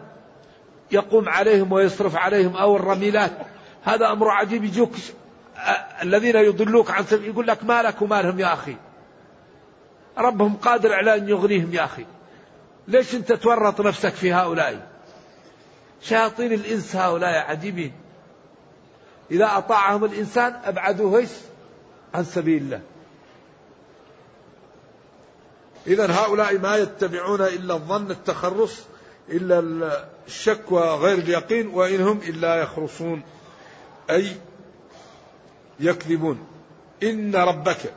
يقوم 0.91 1.29
عليهم 1.29 1.73
ويصرف 1.73 2.17
عليهم 2.17 2.57
أو 2.57 2.77
الرميلات 2.77 3.33
هذا 3.85 4.13
أمر 4.13 4.29
عجيب. 4.29 4.65
يجوك 4.65 4.93
الذين 6.03 6.37
يضلوك 6.37 6.91
عن 6.91 7.05
سبيل 7.05 7.31
يقول 7.31 7.47
لك 7.47 7.65
مالك 7.65 8.03
ومالهم 8.03 8.41
يا 8.41 8.53
أخي. 8.53 8.77
ربهم 10.19 10.57
قادر 10.57 10.93
على 10.93 11.15
أن 11.15 11.29
يغنيهم 11.29 11.75
يا 11.75 11.85
أخي. 11.85 12.05
ليش 12.89 13.15
أنت 13.15 13.33
تورط 13.33 13.81
نفسك 13.81 14.15
في 14.15 14.33
هؤلاء؟ 14.33 14.89
شياطين 16.03 16.53
الإنس 16.53 16.97
هؤلاء 16.97 17.51
عجيبين. 17.51 17.93
إذا 19.31 19.59
أطاعهم 19.59 20.05
الإنسان 20.05 20.61
أبعدوه 20.65 21.27
عن 22.15 22.25
سبيل 22.25 22.63
الله. 22.63 22.81
إذا 25.87 26.13
هؤلاء 26.13 26.59
ما 26.59 26.77
يتبعون 26.77 27.41
إلا 27.41 27.75
الظن 27.75 28.11
التخرص 28.11 28.83
إلا 29.29 29.59
الشك 30.27 30.73
وغير 30.73 31.19
اليقين 31.19 31.67
وإن 31.67 32.01
هم 32.01 32.19
إلا 32.19 32.55
يخرصون 32.57 33.23
أي 34.11 34.37
يكذبون. 35.81 36.47
إن 37.03 37.37
ربك 37.37 37.93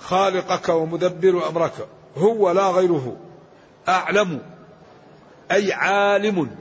خالقك 0.00 0.68
ومدبر 0.68 1.48
أمرك. 1.48 1.88
هو 2.16 2.50
لا 2.50 2.70
غيره. 2.70 3.16
أعلم. 3.88 4.42
أي 5.50 5.72
عالم. 5.72 6.56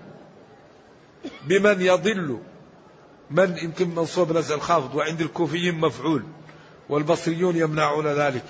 بمن 1.44 1.82
يضل. 1.82 2.40
من 3.32 3.58
يمكن 3.58 3.96
منصوب 3.96 4.38
نزع 4.38 4.56
الخافض 4.56 4.96
وعند 4.96 5.22
الكوفيين 5.22 5.80
مفعول. 5.80 6.24
والبصريون 6.90 7.56
يمنعون 7.56 8.08
ذلك. 8.08 8.46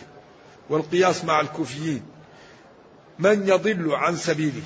والقياس 0.69 1.25
مع 1.25 1.41
الكوفيين. 1.41 2.03
من 3.19 3.47
يضل 3.47 3.91
عن 3.95 4.15
سبيله. 4.15 4.63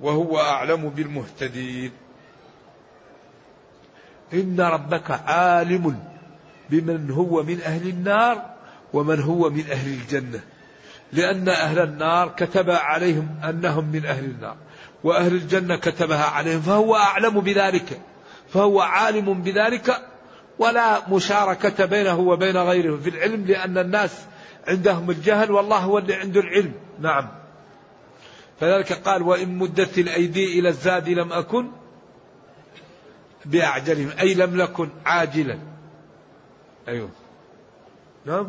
وهو 0.00 0.38
أعلم 0.38 0.88
بالمهتدين. 0.88 1.90
إن 4.32 4.60
ربك 4.60 5.10
عالم 5.10 6.04
بمن 6.70 7.10
هو 7.10 7.42
من 7.42 7.60
أهل 7.60 7.88
النار 7.88 8.54
ومن 8.92 9.20
هو 9.20 9.50
من 9.50 9.64
أهل 9.70 9.88
الجنة. 9.94 10.40
لأن 11.14 11.48
أهل 11.48 11.78
النار 11.78 12.28
كتب 12.28 12.70
عليهم 12.70 13.28
أنهم 13.48 13.84
من 13.92 14.06
أهل 14.06 14.24
النار 14.24 14.56
وأهل 15.04 15.32
الجنة 15.32 15.76
كتبها 15.76 16.24
عليهم 16.24 16.60
فهو 16.60 16.96
أعلم 16.96 17.40
بذلك 17.40 18.00
فهو 18.48 18.80
عالم 18.80 19.42
بذلك 19.42 20.02
ولا 20.58 21.08
مشاركة 21.08 21.84
بينه 21.84 22.18
وبين 22.20 22.56
غيره 22.56 22.96
في 22.96 23.10
العلم 23.10 23.44
لأن 23.44 23.78
الناس 23.78 24.24
عندهم 24.68 25.10
الجهل 25.10 25.50
والله 25.50 25.78
هو 25.78 25.98
اللي 25.98 26.14
عنده 26.14 26.40
العلم. 26.40 26.72
نعم. 27.00 27.28
فذلك 28.60 28.92
قال 28.92 29.22
وإن 29.22 29.58
مدت 29.58 29.98
الأيدي 29.98 30.58
إلى 30.58 30.68
الزاد 30.68 31.08
لم 31.08 31.32
أكن 31.32 31.70
بأعجلهم 33.44 34.10
أي 34.20 34.34
لم 34.34 34.62
نكن 34.62 34.88
عاجلا. 35.06 35.58
أيوه. 36.88 37.10
نعم. 38.26 38.48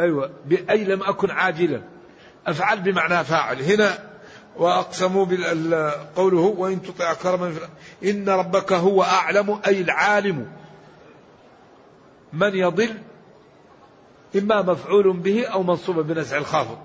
أيوة 0.00 0.30
أي 0.70 0.84
لم 0.84 1.02
أكن 1.02 1.30
عاجلا. 1.30 1.82
أفعل 2.46 2.80
بمعنى 2.80 3.24
فاعل. 3.24 3.62
هنا 3.62 3.98
وأقسموا 4.56 5.26
قوله 6.16 6.40
وإن 6.40 6.82
تطع 6.82 7.14
كرما 7.14 7.54
إن 8.04 8.28
ربك 8.28 8.72
هو 8.72 9.02
أعلم 9.02 9.60
أي 9.66 9.80
العالم. 9.80 10.52
من 12.32 12.54
يضل؟ 12.54 12.98
إما 14.36 14.62
مفعول 14.62 15.16
به 15.16 15.46
أو 15.46 15.62
منصوب 15.62 15.98
بنزع 15.98 16.36
الخافض 16.36 16.78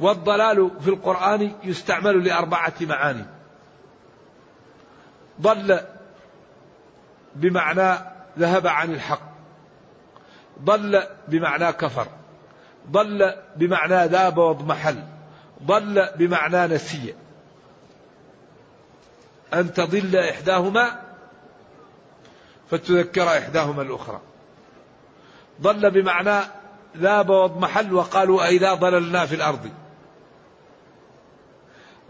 والضلال 0.00 0.70
في 0.80 0.88
القرآن 0.88 1.52
يستعمل 1.64 2.24
لأربعة 2.24 2.74
معاني. 2.80 3.26
ضل 5.40 5.80
بمعنى 7.34 7.98
ذهب 8.38 8.66
عن 8.66 8.94
الحق. 8.94 9.33
ضل 10.62 11.02
بمعنى 11.28 11.72
كفر 11.72 12.06
ضل 12.90 13.34
بمعنى 13.56 14.06
ذاب 14.06 14.38
واضمحل 14.38 15.04
ضل 15.62 16.08
بمعنى 16.16 16.74
نسي. 16.74 17.14
أن 19.54 19.72
تضل 19.72 20.16
إحداهما 20.16 21.00
فتذكر 22.70 23.28
إحداهما 23.38 23.82
الأخرى. 23.82 24.20
ضل 25.62 25.90
بمعنى 25.90 26.44
ذاب 26.96 27.30
واضمحل 27.30 27.94
وقالوا 27.94 28.44
أئذا 28.44 28.74
ضللنا 28.74 29.26
في 29.26 29.34
الأرض. 29.34 29.70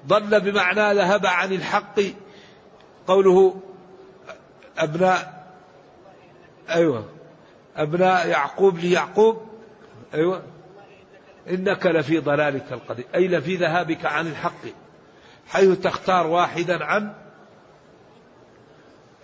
ضل 0.06 0.40
بمعنى 0.40 0.94
ذهب 0.94 1.26
عن 1.26 1.52
الحق 1.52 2.00
قوله 3.06 3.60
أبناء 4.78 5.44
أيوه. 6.70 7.04
أبناء 7.76 8.28
يعقوب 8.28 8.78
ليعقوب. 8.78 9.48
أيوة. 10.14 10.42
إنك 11.50 11.86
لفي 11.86 12.18
ضلالك 12.18 12.72
القديم. 12.72 13.04
أي 13.14 13.28
لفي 13.28 13.56
ذهابك 13.56 14.06
عن 14.06 14.26
الحق. 14.26 14.64
حيث 15.48 15.78
تختار 15.78 16.26
واحدا 16.26 16.84
عن 16.84 17.14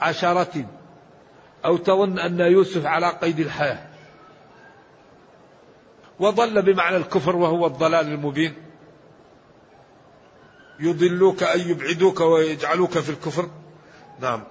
عشرة. 0.01 0.65
أو 1.65 1.77
تظن 1.77 2.19
أن 2.19 2.41
يوسف 2.41 2.87
على 2.87 3.09
قيد 3.09 3.41
الحياة. 3.41 3.87
وضل 6.19 6.63
بمعنى 6.63 6.97
الكفر 6.97 7.37
وهو 7.37 7.67
الضلال 7.67 8.07
المبين. 8.07 8.55
يضلوك 10.81 11.43
أي 11.43 11.61
يبعدوك 11.61 12.21
ويجعلوك 12.21 12.99
في 12.99 13.11
الكفر. 13.11 13.51
نعم. 14.21 14.45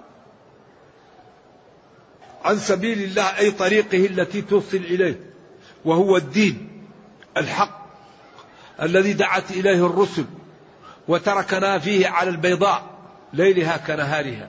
عن 2.44 2.58
سبيل 2.58 3.02
الله 3.02 3.38
أي 3.38 3.50
طريقه 3.50 4.06
التي 4.06 4.42
توصل 4.42 4.76
إليه 4.76 5.20
وهو 5.84 6.16
الدين 6.16 6.68
الحق 7.36 7.80
الذي 8.82 9.12
دعت 9.12 9.50
إليه 9.50 9.86
الرسل 9.86 10.24
وتركنا 11.08 11.78
فيه 11.78 12.08
على 12.08 12.30
البيضاء 12.30 12.82
ليلها 13.32 13.76
كنهارها. 13.76 14.48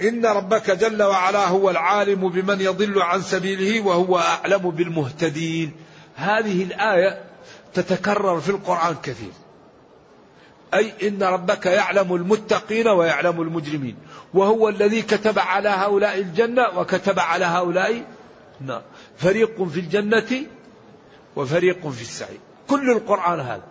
إن 0.00 0.26
ربك 0.26 0.70
جل 0.70 1.02
وعلا 1.02 1.48
هو 1.48 1.70
العالم 1.70 2.28
بمن 2.28 2.60
يضل 2.60 3.02
عن 3.02 3.22
سبيله 3.22 3.80
وهو 3.86 4.18
أعلم 4.18 4.70
بالمهتدين. 4.70 5.72
هذه 6.16 6.62
الآية 6.62 7.20
تتكرر 7.74 8.40
في 8.40 8.48
القرآن 8.48 8.96
كثير 9.02 9.32
أي 10.74 11.08
إن 11.08 11.22
ربك 11.22 11.66
يعلم 11.66 12.14
المتقين 12.14 12.88
ويعلم 12.88 13.42
المجرمين. 13.42 13.96
وهو 14.34 14.68
الذي 14.68 15.02
كتب 15.02 15.38
على 15.38 15.68
هؤلاء 15.68 16.18
الجنة 16.18 16.78
وكتب 16.78 17.18
على 17.18 17.44
هؤلاء 17.44 18.04
النار. 18.60 18.82
فريق 19.16 19.62
في 19.62 19.80
الجنة 19.80 20.46
وفريق 21.36 21.88
في 21.88 22.02
السعير. 22.02 22.38
كل 22.68 22.90
القرآن 22.90 23.40
هذا. 23.40 23.66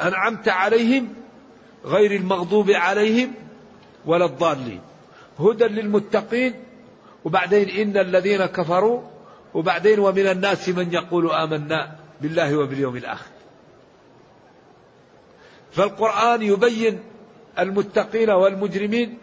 أنعمت 0.00 0.48
عليهم 0.48 1.14
غير 1.84 2.12
المغضوب 2.16 2.70
عليهم 2.70 3.34
ولا 4.06 4.24
الضالين. 4.24 4.80
هدى 5.40 5.64
للمتقين 5.64 6.54
وبعدين 7.24 7.68
إن 7.68 7.96
الذين 7.96 8.46
كفروا 8.46 9.02
وبعدين 9.54 9.98
ومن 9.98 10.26
الناس 10.26 10.68
من 10.68 10.92
يقول 10.92 11.30
آمنا 11.30 11.96
بالله 12.20 12.56
وباليوم 12.56 12.96
الآخر. 12.96 13.30
فالقرآن 15.72 16.42
يبين 16.42 17.13
المتقين 17.58 18.30
والمجرمين 18.30 19.18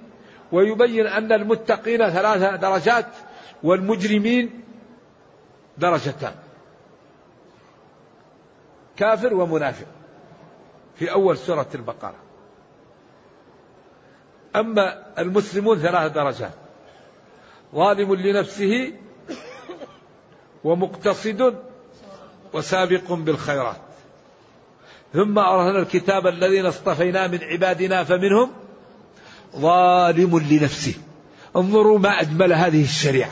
ويبين 0.52 1.08
أن 1.08 1.32
المتقين 1.32 2.10
ثلاث 2.10 2.60
درجات 2.60 3.06
والمجرمين 3.64 4.64
درجتان. 5.78 6.36
كافر 8.98 9.34
ومنافق 9.34 9.88
في 10.96 11.12
أول 11.12 11.38
سورة 11.38 11.70
البقرة. 11.76 12.16
أما 14.56 15.06
المسلمون 15.20 15.78
ثلاث 15.78 16.12
درجات 16.12 16.54
ظالم 17.76 18.16
لنفسه 18.16 18.94
ومقتصد 20.64 21.56
وسابق 22.54 23.14
بالخيرات. 23.14 23.91
ثم 25.14 25.40
أورثنا 25.40 25.80
الكتاب 25.80 26.28
الذين 26.28 26.66
اصطفينا 26.66 27.28
من 27.28 27.44
عبادنا 27.44 28.04
فمنهم 28.04 28.52
ظالم 29.56 30.40
لنفسه. 30.40 30.94
انظروا 31.56 32.00
ما 32.00 32.22
أجمل 32.22 32.54
هذه 32.54 32.84
الشريعة 32.84 33.32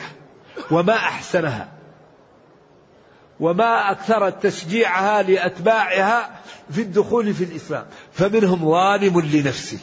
وما 0.70 0.94
أحسنها 0.94 1.72
وما 3.40 3.90
أكثر 3.90 4.30
تشجيعها 4.30 5.22
لأتباعها 5.22 6.40
في 6.70 6.82
الدخول 6.82 7.34
في 7.34 7.44
الإسلام. 7.44 7.86
فمنهم 8.12 8.70
ظالم 8.70 9.20
لنفسه. 9.20 9.78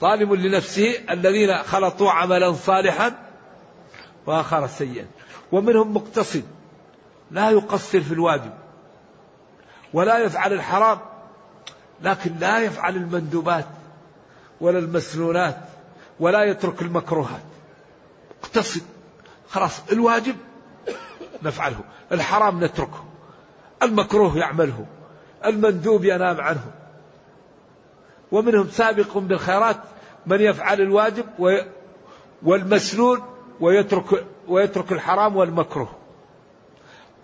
ظالم 0.00 0.34
لنفسه 0.34 0.94
الذين 1.10 1.62
خلطوا 1.62 2.10
عملا 2.10 2.52
صالحا 2.52 3.14
وآخر 4.26 4.66
سيئا. 4.66 5.06
ومنهم 5.52 5.94
مقتصد 5.94 6.44
لا 7.30 7.50
يقصر 7.50 8.00
في 8.00 8.14
الواجب. 8.14 8.65
ولا 9.96 10.18
يفعل 10.18 10.52
الحرام 10.52 10.98
لكن 12.02 12.36
لا 12.40 12.58
يفعل 12.58 12.96
المندوبات 12.96 13.64
ولا 14.60 14.78
المسنونات 14.78 15.58
ولا 16.20 16.44
يترك 16.44 16.82
المكروهات. 16.82 17.42
اقتصد. 18.42 18.82
خلاص 19.50 19.80
الواجب 19.92 20.36
نفعله 21.42 21.80
الحرام 22.12 22.64
نتركه 22.64 23.04
المكروه 23.82 24.38
يعمله 24.38 24.86
المندوب 25.44 26.04
ينام 26.04 26.40
عنه. 26.40 26.64
ومنهم 28.32 28.68
سابق 28.68 29.18
بالخيرات 29.18 29.80
من 30.26 30.40
يفعل 30.40 30.80
الواجب 30.80 31.24
والمسنون 32.42 33.22
ويترك 33.60 34.26
ويترك 34.48 34.92
الحرام 34.92 35.36
والمكروه. 35.36 35.92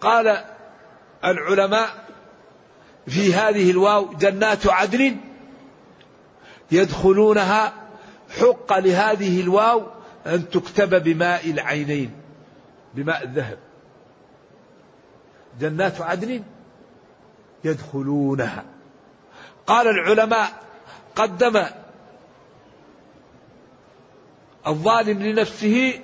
قال 0.00 0.44
العلماء 1.24 2.11
في 3.06 3.34
هذه 3.34 3.70
الواو 3.70 4.12
جنات 4.12 4.66
عدن 4.66 5.16
يدخلونها 6.72 7.72
حق 8.40 8.78
لهذه 8.78 9.40
الواو 9.40 9.86
أن 10.26 10.50
تكتب 10.50 11.02
بماء 11.02 11.50
العينين 11.50 12.10
بماء 12.94 13.24
الذهب. 13.24 13.58
جنات 15.60 16.00
عدن 16.00 16.42
يدخلونها. 17.64 18.64
قال 19.66 19.88
العلماء 19.88 20.62
قدم 21.16 21.64
الظالم 24.66 25.22
لنفسه 25.22 26.00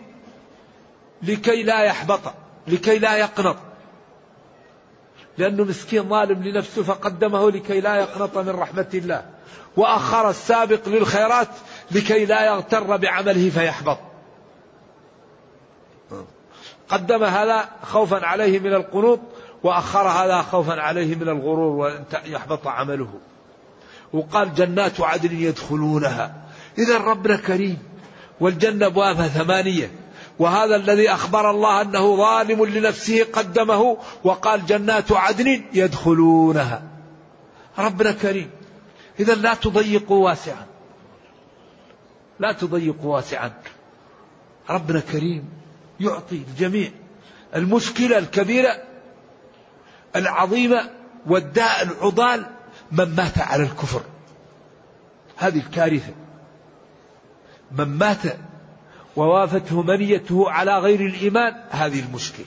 لكي 1.22 1.62
لا 1.62 1.80
يحبط 1.82 2.20
لكي 2.68 2.98
لا 2.98 3.16
يقنط. 3.16 3.56
لأنه 5.38 5.64
مسكين 5.64 6.09
ظالم 6.09 6.42
لنفسه 6.42 6.83
فقدمه 6.83 7.51
لكي 7.51 7.81
لا 7.81 7.96
يقنط 7.96 8.38
من 8.38 8.51
رحمة 8.51 8.88
الله. 8.94 9.24
وأخر 9.77 10.31
السابق 10.31 10.88
للخيرات 10.88 11.48
لكي 11.90 12.24
لا 12.24 12.46
يغتر 12.46 12.96
بعمله 12.96 13.51
فيحبط. 13.51 13.98
قدم 16.88 17.24
هذا 17.24 17.68
خوفا 17.83 18.27
عليه 18.27 18.59
من 18.59 18.74
القنوط 18.74 19.20
وأخر 19.62 20.09
هذا 20.09 20.42
خوفا 20.42 20.81
عليه 20.81 21.14
من 21.14 21.29
الغرور 21.29 21.77
وأن 21.77 22.05
يحبط 22.27 22.66
عمله. 22.66 23.09
وقال 24.12 24.55
جنات 24.55 25.01
عدن 25.01 25.37
يدخلونها. 25.37 26.35
إذا 26.79 26.98
ربنا 26.98 27.37
كريم 27.37 27.79
والجنة 28.40 28.87
أبوابها 28.87 29.29
ثمانية. 29.29 29.90
وهذا 30.38 30.77
الذي 30.77 31.11
أخبر 31.11 31.51
الله 31.51 31.83
أنه 31.83 32.16
ظالم 32.16 32.64
لنفسه 32.64 33.24
قدمه 33.24 33.98
وقال 34.24 34.66
جنات 34.66 35.12
عدن 35.12 35.62
يدخلونها. 35.72 36.83
ربنا 37.79 38.12
كريم. 38.12 38.51
إذا 39.20 39.35
لا 39.35 39.55
تضيقوا 39.55 40.24
واسعا. 40.24 40.66
لا 42.40 42.53
تضيقوا 42.53 43.14
واسعا. 43.14 43.53
ربنا 44.70 45.01
كريم. 45.01 45.48
يعطي 46.01 46.37
الجميع 46.37 46.90
المشكلة 47.55 48.18
الكبيرة 48.18 48.83
العظيمة 50.16 50.90
والداء 51.27 51.83
العضال 51.83 52.46
من 52.92 53.14
مات 53.14 53.38
على 53.38 53.62
الكفر. 53.62 54.03
هذه 55.37 55.59
الكارثة. 55.59 56.12
من 57.72 57.85
مات 57.85 58.22
ووافته 59.18 59.83
منيته 59.83 60.50
على 60.50 60.78
غير 60.78 61.00
الإيمان 61.00 61.54
هذه 61.70 62.00
المشكلة. 62.00 62.46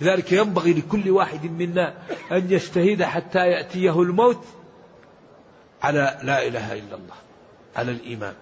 لذلك 0.00 0.32
ينبغي 0.32 0.72
لكل 0.72 1.10
واحد 1.10 1.44
منا 1.44 1.94
أن 2.32 2.52
يجتهد 2.52 3.02
حتى 3.02 3.38
يأتيه 3.38 4.02
الموت 4.02 4.44
على 5.82 6.18
لا 6.22 6.46
إله 6.46 6.72
إلا 6.72 6.94
الله 6.94 7.14
على 7.76 7.92
الإيمان. 7.92 8.34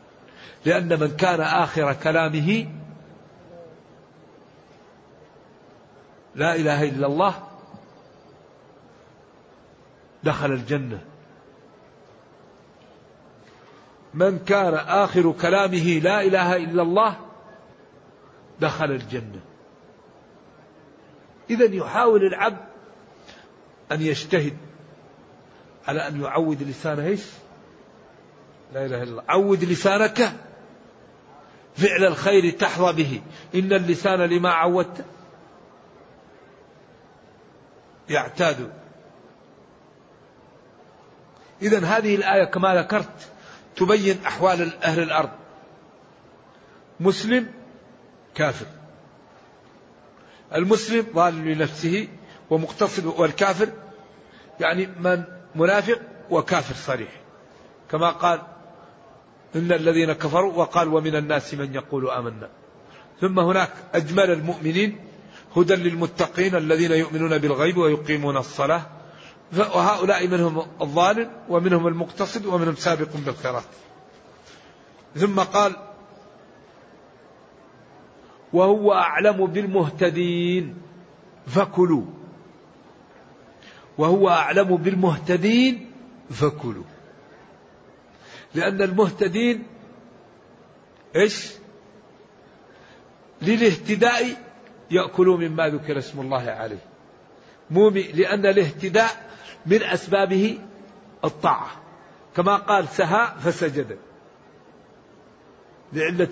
لأن 0.64 1.00
من 1.00 1.16
كان 1.16 1.40
آخر 1.40 1.92
كلامه 1.92 2.66
لا 6.34 6.54
إله 6.54 6.82
إلا 6.82 7.06
الله 7.06 7.34
دخل 10.24 10.52
الجنة. 10.52 11.13
من 14.14 14.38
كان 14.38 14.74
آخر 14.74 15.32
كلامه 15.32 16.00
لا 16.02 16.22
إله 16.22 16.56
إلا 16.56 16.82
الله 16.82 17.16
دخل 18.60 18.90
الجنة. 18.90 19.40
إذا 21.50 21.74
يحاول 21.74 22.26
العبد 22.26 22.64
أن 23.92 24.02
يجتهد 24.02 24.56
على 25.88 26.08
أن 26.08 26.22
يعود 26.22 26.62
لسانه 26.62 27.06
إيش؟ 27.06 27.22
لا 28.72 28.86
إله 28.86 29.02
إلا 29.02 29.10
الله. 29.10 29.24
عود 29.28 29.64
لسانك 29.64 30.32
فعل 31.76 32.04
الخير 32.04 32.50
تحظى 32.50 32.92
به. 32.92 33.22
إن 33.54 33.72
اللسان 33.72 34.20
لما 34.20 34.50
عودت 34.50 35.04
يعتاد. 38.08 38.72
إذا 41.62 41.84
هذه 41.84 42.14
الآية 42.14 42.44
كما 42.44 42.74
ذكرت 42.74 43.33
تبين 43.76 44.24
أحوال 44.26 44.82
أهل 44.82 45.02
الأرض. 45.02 45.30
مسلم 47.00 47.46
كافر. 48.34 48.66
المسلم 50.54 51.06
ظالم 51.14 51.48
لنفسه 51.48 52.08
ومقتصد 52.50 53.06
والكافر 53.06 53.68
يعني 54.60 54.86
من 54.86 55.24
منافق 55.54 56.00
وكافر 56.30 56.74
صريح. 56.74 57.20
كما 57.90 58.10
قال 58.10 58.42
إن 59.56 59.72
الذين 59.72 60.12
كفروا 60.12 60.52
وقال 60.52 60.88
ومن 60.88 61.16
الناس 61.16 61.54
من 61.54 61.74
يقول 61.74 62.10
آمنا. 62.10 62.48
ثم 63.20 63.38
هناك 63.38 63.70
أجمل 63.94 64.30
المؤمنين 64.30 64.98
هدى 65.56 65.74
للمتقين 65.74 66.54
الذين 66.54 66.92
يؤمنون 66.92 67.38
بالغيب 67.38 67.76
ويقيمون 67.76 68.36
الصلاة. 68.36 68.82
وهؤلاء 69.58 70.26
منهم 70.26 70.66
الظالم 70.82 71.30
ومنهم 71.48 71.86
المقتصد 71.86 72.46
ومنهم 72.46 72.74
سابق 72.74 73.08
بالخيرات. 73.16 73.64
ثم 75.16 75.40
قال 75.40 75.76
وهو 78.52 78.92
أعلم 78.92 79.46
بالمهتدين. 79.46 80.74
فكلوا. 81.46 82.04
وهو 83.98 84.28
أعلم 84.28 84.76
بالمهتدين. 84.76 85.90
فكلوا. 86.30 86.84
لأن 88.54 88.82
المهتدين 88.82 89.66
إيش؟ 91.16 91.52
للاهتداء 93.42 94.36
يأكلوا 94.90 95.36
مما 95.36 95.68
ذكر 95.68 95.98
اسم 95.98 96.20
الله 96.20 96.50
عليه. 96.50 96.84
مو 97.70 97.88
لأن 97.88 98.46
الاهتداء 98.46 99.34
من 99.66 99.82
أسبابه 99.82 100.58
الطاعة. 101.24 101.70
كما 102.36 102.56
قال 102.56 102.88
سها 102.88 103.36
فسجد. 103.38 103.98
لعلة 105.92 106.28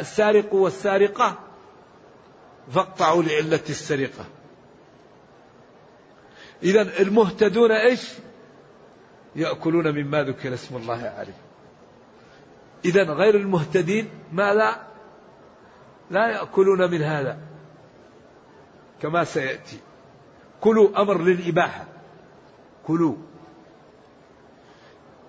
السارق 0.00 0.54
والسارقة 0.54 1.38
فاقطعوا 2.72 3.22
لعلة 3.22 3.60
السرقة. 3.68 4.24
إذا 6.62 7.00
المهتدون 7.00 7.72
إيش؟ 7.72 8.08
يأكلون 9.36 9.94
مما 9.94 10.22
ذكر 10.22 10.54
اسم 10.54 10.76
الله 10.76 11.14
عليه. 11.18 11.36
إذا 12.84 13.02
غير 13.02 13.34
المهتدين 13.34 14.10
ماذا؟ 14.32 14.86
لا 16.10 16.28
يأكلون 16.28 16.90
من 16.90 17.02
هذا. 17.02 17.38
كما 19.02 19.24
سيأتي. 19.24 19.78
كلوا 20.60 21.02
أمر 21.02 21.22
للإباحة. 21.22 21.86
كلوا. 22.86 23.16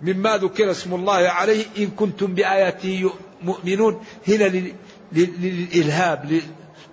مما 0.01 0.37
ذكر 0.37 0.71
اسم 0.71 0.93
الله 0.93 1.13
عليه 1.13 1.65
إن 1.77 1.87
كنتم 1.87 2.33
بآياته 2.33 3.11
مؤمنون. 3.43 4.03
هنا 4.27 4.71
للإلهاب 5.11 6.41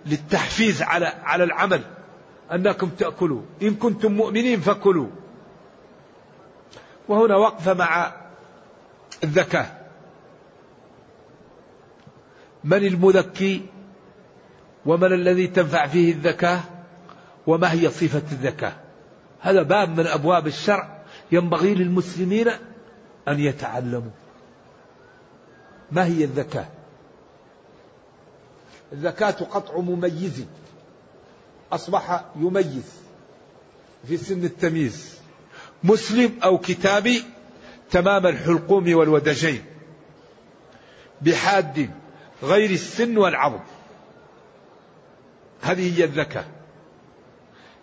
للتحفيز 0.07 0.83
على 0.83 1.07
على 1.07 1.45
العمل. 1.45 1.83
أنكم 2.53 2.89
تأكلوا. 2.89 3.43
إن 3.63 3.75
كنتم 3.75 4.13
مؤمنين 4.13 4.61
فكلوا. 4.61 5.09
وهنا 7.09 7.37
وقفة 7.37 7.75
مع 7.75 8.13
الذكاء. 9.25 9.91
من 12.65 12.87
المذكي؟ 12.87 13.67
ومن 14.87 15.13
الذي 15.13 15.47
تنفع 15.47 15.87
فيه 15.87 16.13
الذكاء؟ 16.13 16.85
وما 17.47 17.73
هي 17.73 17.91
صفة 17.91 18.23
الذكاء؟ 18.33 18.88
هذا 19.41 19.63
باب 19.63 20.01
من 20.01 20.07
أبواب 20.07 20.47
الشرع 20.47 21.03
ينبغي 21.33 21.75
للمسلمين 21.75 22.49
أن 23.29 23.41
يتعلموا. 23.41 24.11
ما 25.93 26.05
هي 26.05 26.25
الذكاء؟ 26.25 26.71
الذكاء 28.93 29.31
قطع 29.31 29.79
مميز. 29.79 30.45
أصبح 31.73 32.25
يميز 32.37 32.93
في 34.09 34.17
سن 34.17 34.45
التمييز. 34.45 35.19
مسلم 35.85 36.39
أو 36.45 36.59
كتابي 36.59 37.25
تمام 37.91 38.27
الحلقوم 38.27 38.95
والودجين. 38.95 39.65
بحاد 41.23 41.91
غير 42.43 42.71
السن 42.71 43.19
والعظم. 43.19 43.61
هذه 45.63 45.99
هي 45.99 46.05
الذكاء. 46.05 46.58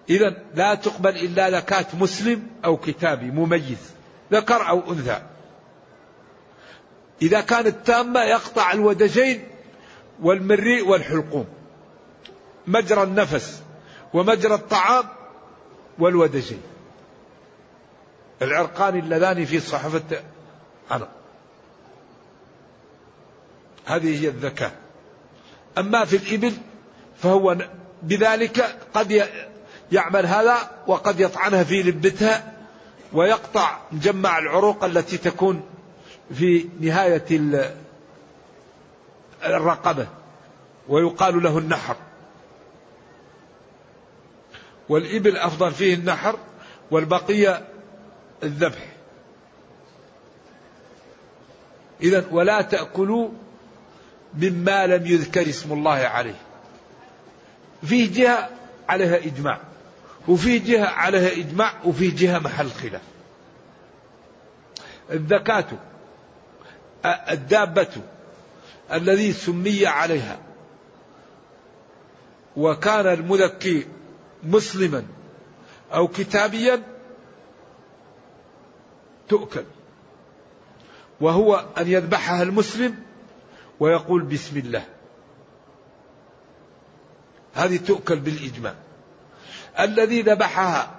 إذا 0.10 0.36
لا 0.56 0.76
تقبل 0.76 1.10
إلا 1.10 1.52
زكاة 1.52 1.86
مسلم 1.94 2.48
أو 2.66 2.78
كتابي 2.78 3.26
مميز 3.26 3.94
ذكر 4.32 4.70
أو 4.70 4.92
أنثى. 4.92 5.22
إذا 7.22 7.42
كانت 7.42 7.88
تامة 7.88 8.24
يقطع 8.24 8.72
الودجين 8.72 9.48
والمريء 10.22 10.88
والحلقوم 10.88 11.46
مجرى 12.68 13.04
النفس 13.04 13.62
ومجرى 14.14 14.54
الطعام 14.54 15.06
والودجين. 16.00 16.62
العرقان 18.42 19.00
اللذان 19.00 19.46
في 19.46 19.60
صحفة 19.60 20.24
عنق 20.92 21.10
هذه 23.86 24.22
هي 24.24 24.28
الذكاء. 24.28 24.72
أما 25.78 26.06
في 26.06 26.16
الإبل 26.16 26.54
فهو 27.18 27.58
بذلك 28.04 28.78
قد 28.94 29.30
يعمل 29.92 30.26
هذا 30.26 30.58
وقد 30.88 31.20
يطعنها 31.20 31.64
في 31.64 31.84
لبتها 31.84 32.54
ويقطع 33.14 33.78
مجمع 33.92 34.38
العروق 34.38 34.84
التي 34.84 35.18
تكون 35.18 35.64
في 36.34 36.66
نهاية 36.80 37.26
الرقبة 39.46 40.08
ويقال 40.88 41.44
له 41.44 41.58
النحر. 41.58 41.96
والإبل 44.90 45.38
أفضل 45.38 45.72
فيه 45.72 45.94
النحر 45.94 46.40
والبقية 46.92 47.68
الذبح. 48.44 48.86
إذا 52.02 52.26
ولا 52.32 52.62
تأكلوا 52.62 53.30
مما 54.34 54.88
لم 54.88 55.06
يذكر 55.06 55.50
اسم 55.50 55.74
الله 55.74 55.92
عليه. 55.92 56.36
فيه 57.86 58.14
جهة 58.14 58.50
عليها 58.90 59.18
إجماع. 59.18 59.60
وفي 60.28 60.60
جهة 60.60 60.86
عليها 60.86 61.32
إجماع 61.32 61.74
وفي 61.86 62.12
جهة 62.12 62.40
محل 62.40 62.72
خلاف. 62.72 63.02
الذكاة 65.12 65.66
الدابة 67.06 68.02
الذي 68.94 69.34
سمي 69.34 69.86
عليها. 69.86 70.40
وكان 72.58 73.08
المذكي 73.08 73.88
مسلما 74.44 75.06
أو 75.94 76.08
كتابيا 76.08 76.84
تؤكل. 79.30 79.64
وهو 81.22 81.66
أن 81.78 81.88
يذبحها 81.88 82.44
المسلم 82.44 82.96
ويقول 83.80 84.22
بسم 84.22 84.58
الله. 84.58 84.86
هذه 87.54 87.78
تؤكل 87.78 88.20
بالإجماع. 88.20 88.76
الذي 89.80 90.22
ذبحها. 90.22 90.92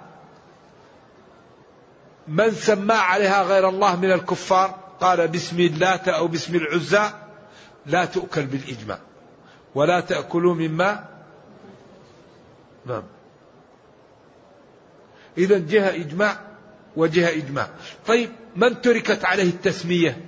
من 2.27 2.51
سمى 2.51 2.93
عليها 2.93 3.43
غير 3.43 3.69
الله 3.69 3.95
من 3.95 4.11
الكفار؟ 4.11 4.75
قال 4.99 5.27
باسم 5.27 5.59
اللات 5.59 6.07
أو 6.07 6.27
باسم 6.27 6.55
العزى 6.55 7.09
لا 7.85 8.05
تؤكل 8.05 8.45
بالإجماع. 8.45 8.99
ولا 9.75 9.99
تأكلوا 9.99 10.55
مما 10.55 11.05
نعم. 12.85 13.03
إذا 15.37 15.57
جهة 15.57 15.89
إجماع 15.89 16.39
وجهة 16.95 17.29
إجماع. 17.29 17.69
طيب 18.07 18.29
من 18.55 18.81
تركت 18.81 19.25
عليه 19.25 19.49
التسمية؟ 19.49 20.25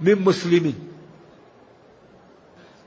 من 0.00 0.24
مسلمين 0.24 0.90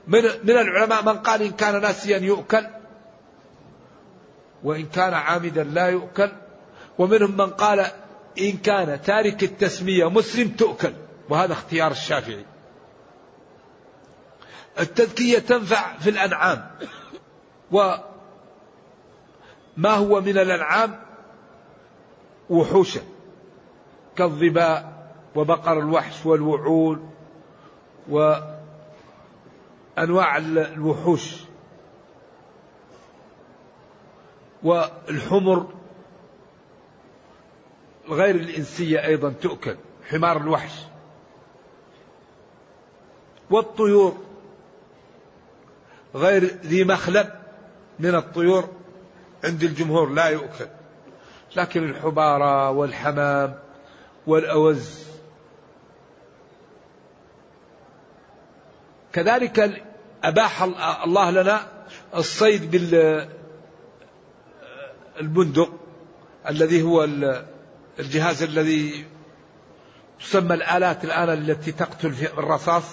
من 0.08 0.22
من 0.44 0.50
العلماء 0.50 1.04
من 1.04 1.18
قال 1.18 1.42
إن 1.42 1.50
كان 1.50 1.80
ناسيا 1.80 2.18
يؤكل؟ 2.18 2.66
وإن 4.64 4.86
كان 4.86 5.14
عامدا 5.14 5.64
لا 5.64 5.88
يؤكل. 5.88 6.30
ومنهم 6.98 7.36
من 7.36 7.50
قال 7.50 7.86
إن 8.40 8.52
كان 8.52 9.02
تارك 9.02 9.42
التسمية 9.42 10.10
مسلم 10.10 10.48
تؤكل. 10.48 10.92
وهذا 11.28 11.52
اختيار 11.52 11.90
الشافعي. 11.90 12.44
التذكية 14.80 15.38
تنفع 15.38 15.98
في 15.98 16.10
الأنعام. 16.10 16.70
وما 17.72 18.00
هو 19.76 20.20
من 20.20 20.38
الأنعام؟ 20.38 21.00
وحوشا 22.50 23.00
كالظباء 24.16 24.92
وبقر 25.34 25.78
الوحش 25.78 26.26
والوعول 26.26 27.02
وأنواع 28.08 28.56
الوحوش. 30.36 31.43
والحمر 34.64 35.66
غير 38.08 38.34
الإنسية 38.34 39.04
أيضا 39.04 39.30
تؤكل 39.42 39.76
حمار 40.08 40.36
الوحش. 40.36 40.72
والطيور 43.50 44.16
غير 46.14 46.44
ذي 46.44 46.84
مخلب 46.84 47.30
من 47.98 48.14
الطيور 48.14 48.68
عند 49.44 49.62
الجمهور 49.62 50.08
لا 50.10 50.26
يؤكل. 50.26 50.66
لكن 51.56 51.90
الحبارة 51.90 52.70
والحمام 52.70 53.58
والأوز. 54.26 55.04
كذلك 59.12 59.82
أباح 60.24 60.62
الله 61.04 61.30
لنا 61.30 61.66
الصيد 62.14 62.70
بالبندق 65.16 65.70
الذي 66.48 66.82
هو 66.82 67.08
الجهاز 67.98 68.42
الذي 68.42 69.04
تسمى 70.20 70.54
الآلات 70.54 71.04
الآن 71.04 71.28
التي 71.28 71.72
تقتل 71.72 72.12
في 72.12 72.38
الرصاص 72.38 72.84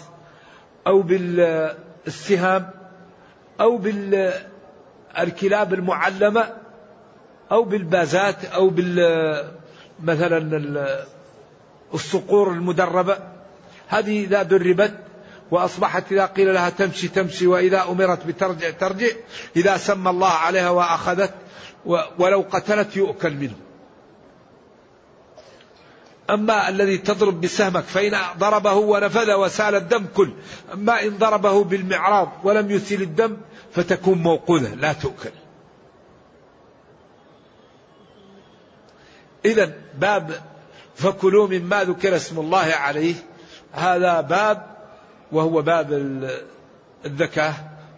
أو 0.87 1.01
بالسهام 1.01 2.69
أو 3.61 3.77
بالكلاب 3.77 5.73
المعلمة 5.73 6.53
أو 7.51 7.63
بالبازات 7.63 8.45
أو 8.45 8.69
بال 8.69 9.51
مثلا 10.03 10.97
الصقور 11.93 12.51
المدربة. 12.51 13.17
هذه 13.87 14.23
إذا 14.23 14.43
دربت 14.43 14.93
وأصبحت 15.51 16.11
إذا 16.11 16.25
قيل 16.25 16.53
لها 16.53 16.69
تمشي 16.69 17.07
تمشي 17.07 17.47
وإذا 17.47 17.83
أمرت 17.83 18.27
بترجع 18.27 18.69
ترجع 18.69 19.07
إذا 19.55 19.77
سمى 19.77 20.09
الله 20.09 20.29
عليها 20.29 20.69
وأخذت 20.69 21.33
ولو 22.17 22.45
قتلت 22.51 22.97
يؤكل 22.97 23.33
منه. 23.33 23.55
أما 26.29 26.69
الذي 26.69 26.97
تضرب 26.97 27.41
بسهمك 27.41 27.83
فإن 27.83 28.17
ضربه 28.37 28.73
ونفذ 28.73 29.33
وسال 29.33 29.75
الدم 29.75 30.05
كل 30.15 30.31
أما 30.73 31.03
إن 31.03 31.17
ضربه 31.17 31.63
بالمعراض 31.63 32.31
ولم 32.43 32.71
يسيل 32.71 33.01
الدم 33.01 33.37
فتكون 33.71 34.17
موقوذة 34.17 34.75
لا 34.75 34.93
تؤكل. 34.93 35.31
إذا 39.45 39.73
باب 39.99 40.41
فكلوا 40.95 41.47
مما 41.47 41.83
ذكر 41.83 42.15
اسم 42.15 42.39
الله 42.39 42.73
عليه. 42.73 43.15
هذا 43.71 44.21
باب 44.21 44.77
وهو 45.31 45.61
باب 45.61 45.93
الذكاء 47.05 47.53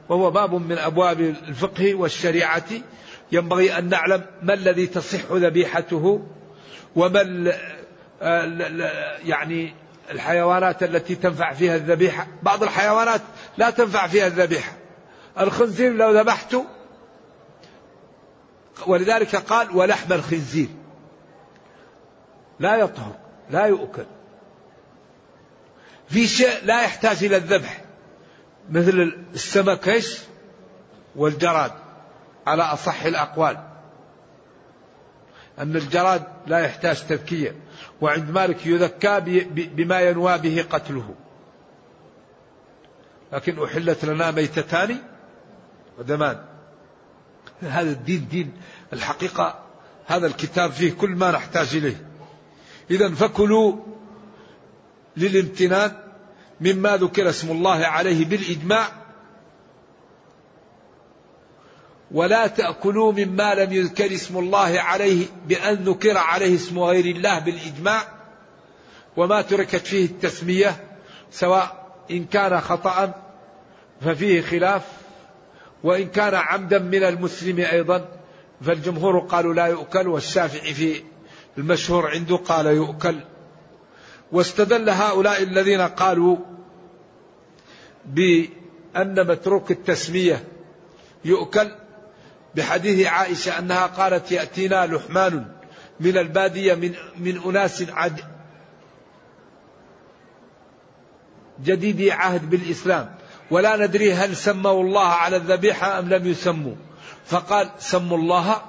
وهو 0.10 0.32
باب 0.32 0.54
من 0.54 0.78
أبواب 0.78 1.20
الفقه 1.22 1.96
والشريعة. 1.96 2.70
ينبغي 3.34 3.78
أن 3.78 3.90
نعلم 3.90 4.26
ما 4.42 4.54
الذي 4.54 4.88
تصح 4.88 5.32
ذبيحته 5.32 6.28
وما 6.96 7.54
يعني 9.26 9.74
الحيوانات 10.12 10.84
التي 10.84 11.16
تنفع 11.16 11.54
فيها 11.54 11.76
الذبيحة. 11.76 12.28
بعض 12.44 12.64
الحيوانات 12.64 13.22
لا 13.58 13.70
تنفع 13.70 14.08
فيها 14.08 14.28
الذبيحة. 14.28 14.74
الخنزير 15.40 15.94
لو 15.94 16.12
ذبحته 16.12 16.66
ولذلك 18.88 19.36
قال 19.36 19.78
ولحم 19.78 20.14
الخنزير. 20.14 20.70
لا 22.60 22.76
يطهر 22.76 23.16
لا 23.50 23.66
يؤكل. 23.66 24.06
في 26.10 26.28
شيء 26.28 26.66
لا 26.66 26.82
يحتاج 26.84 27.24
إلى 27.24 27.38
الذبح 27.38 27.82
مثل 28.70 29.18
السمك 29.34 30.04
والجراد. 31.16 31.83
على 32.48 32.64
أصح 32.64 33.04
الأقوال. 33.04 33.58
أن 35.60 35.76
الجراد 35.76 36.24
لا 36.48 36.60
يحتاج 36.60 37.08
تذكية 37.08 37.56
وعند 38.02 38.30
مالك 38.30 38.66
يذكى 38.66 39.20
بما 39.54 40.02
ينوى 40.02 40.38
به 40.38 40.66
قتله. 40.70 41.16
لكن 43.34 43.64
أحلت 43.64 44.06
لنا 44.06 44.32
ميتتان 44.32 44.98
ودمان. 46.00 46.46
هذا 47.62 47.92
الدين 47.92 48.28
دين 48.28 48.54
الحقيقة 48.94 49.60
هذا 50.06 50.28
الكتاب 50.28 50.72
فيه 50.72 50.94
كل 50.94 51.10
ما 51.10 51.32
نحتاج 51.32 51.76
إليه. 51.76 52.08
إذا 52.92 53.10
فكلوا 53.10 53.76
للامتنان 55.18 55.92
مما 56.62 56.98
ذكر 56.98 57.30
اسم 57.30 57.52
الله 57.52 57.86
عليه 57.86 58.26
بالإجماع. 58.26 59.03
ولا 62.14 62.48
تأكلوا 62.48 63.12
مما 63.12 63.56
لم 63.56 63.74
يذكر 63.74 64.14
اسم 64.14 64.38
الله 64.38 64.80
عليه 64.80 65.26
بأن 65.48 65.76
ذكر 65.76 66.18
عليه 66.18 66.56
اسم 66.56 66.80
غير 66.80 67.16
الله 67.16 67.40
بالإجماع 67.40 68.08
وما 69.18 69.42
تركت 69.42 69.88
فيه 69.88 70.06
التسمية 70.06 70.84
سواء 71.32 71.94
إن 72.12 72.26
كان 72.26 72.62
خطأ 72.62 73.14
ففيه 74.02 74.42
خلاف 74.42 74.82
وإن 75.84 76.08
كان 76.08 76.34
عمدا 76.36 76.80
من 76.80 77.04
المسلم 77.04 77.60
أيضا 77.60 78.08
فالجمهور 78.62 79.20
قالوا 79.20 79.54
لا 79.54 79.66
يؤكل 79.66 80.08
والشافعي 80.08 80.74
في 80.74 81.04
المشهور 81.58 82.08
عنده 82.08 82.36
قال 82.36 82.66
يؤكل 82.66 83.20
واستدل 84.32 84.90
هؤلاء 84.90 85.44
الذين 85.44 85.82
قالوا 85.82 86.38
بأن 88.06 89.28
متروك 89.28 89.72
التسمية 89.72 90.44
يؤكل 91.26 91.72
بحديث 92.56 93.08
عائشة 93.08 93.60
أنها 93.60 93.86
قالت 93.86 94.32
يأتينا 94.32 94.86
لحمان 94.86 95.46
من 96.00 96.18
البادية 96.18 96.74
من, 96.74 96.96
من 97.18 97.42
أناس 97.46 97.84
عد 97.90 98.22
جديدي 101.64 102.12
عهد 102.12 102.50
بالإسلام. 102.50 103.16
ولا 103.52 103.76
ندري 103.76 104.14
هل 104.14 104.36
سموا 104.36 104.84
الله 104.84 105.08
على 105.08 105.36
الذبيحة 105.36 106.00
أم 106.00 106.10
لم 106.10 106.28
يسموا. 106.28 106.76
فقال 107.26 107.70
سموا 107.80 108.18
الله 108.18 108.62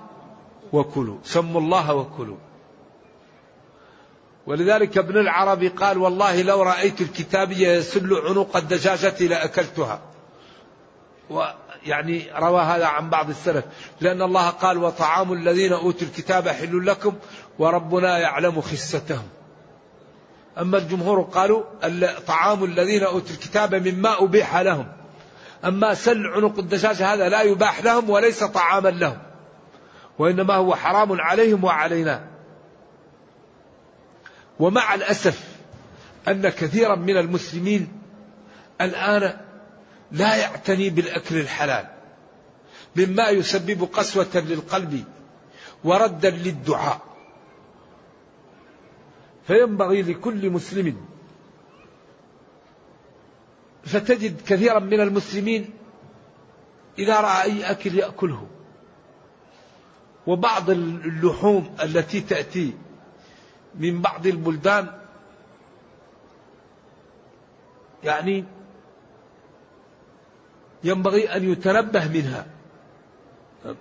وكلوا. 0.73 1.19
سموا 1.25 1.61
الله 1.61 1.95
وكلوا. 1.95 2.37
ولذلك 4.47 4.99
ابن 4.99 5.19
العربي 5.19 5.69
قال 5.69 5.99
والله 5.99 6.43
لو 6.43 6.63
رأيت 6.63 7.01
الكتابية 7.01 7.69
يسل 7.69 8.15
عنق 8.15 8.57
الدجاجة 8.57 9.27
لأكلتها. 9.27 10.01
ويعني 11.85 12.31
روى 12.37 12.63
هذا 12.63 12.87
عن 12.87 13.11
بعض 13.11 13.29
السلف. 13.29 13.65
لأن 14.01 14.23
الله 14.23 14.51
قال 14.51 14.79
وطعام 14.79 15.33
الذين 15.33 15.73
أوتوا 15.73 16.07
الكتاب 16.07 16.49
حل 16.49 16.87
لكم 16.87 17.15
وربنا 17.59 18.19
يعلم 18.19 18.61
خستهم. 18.61 19.29
أما 20.59 20.79
الجمهور 20.79 21.23
قالوا 21.23 21.63
طعام 22.27 22.65
الذين 22.65 23.03
أوتوا 23.03 23.35
الكتاب 23.35 23.75
مما 23.75 24.25
أبيح 24.25 24.57
لهم. 24.57 24.93
أما 25.65 25.95
سل 25.95 26.27
عنق 26.27 26.59
الدجاجة 26.59 27.15
هذا 27.15 27.29
لا 27.29 27.43
يباح 27.43 27.85
لهم 27.85 28.11
وليس 28.11 28.45
طعاما 28.45 28.89
لهم 28.89 29.19
وإنما 30.19 30.55
هو 30.55 30.75
حرام 30.75 31.21
عليهم 31.21 31.65
وعلينا. 31.65 32.25
ومع 34.59 34.95
الأسف 34.95 35.45
أن 36.29 36.49
كثيرا 36.49 36.95
من 36.95 37.17
المسلمين 37.17 37.89
الآن 38.81 39.44
لا 40.13 40.37
يعتني 40.37 40.91
بالأكل 40.91 41.37
الحلال 41.37 41.87
مما 42.97 43.29
يسبب 43.29 43.83
قسوة 43.93 44.31
للقلب 44.35 45.05
وردا 45.85 46.31
للدعاء. 46.31 47.01
فينبغي 49.47 50.03
لكل 50.03 50.51
مسلم 50.51 51.07
فتجد 53.85 54.41
كثيرا 54.47 54.79
من 54.79 55.01
المسلمين 55.01 55.71
إذا 56.99 57.21
رأى 57.21 57.43
أي 57.43 57.71
أكل 57.71 57.95
يأكله 57.95 58.47
وبعض 60.27 60.71
اللحوم 60.71 61.77
التي 61.83 62.21
تأتي 62.21 62.73
من 63.75 64.01
بعض 64.01 64.27
البلدان 64.27 65.01
يعني 68.05 68.45
ينبغي 70.85 71.37
أن 71.37 71.53
يتنبه 71.53 72.09
منها 72.09 72.47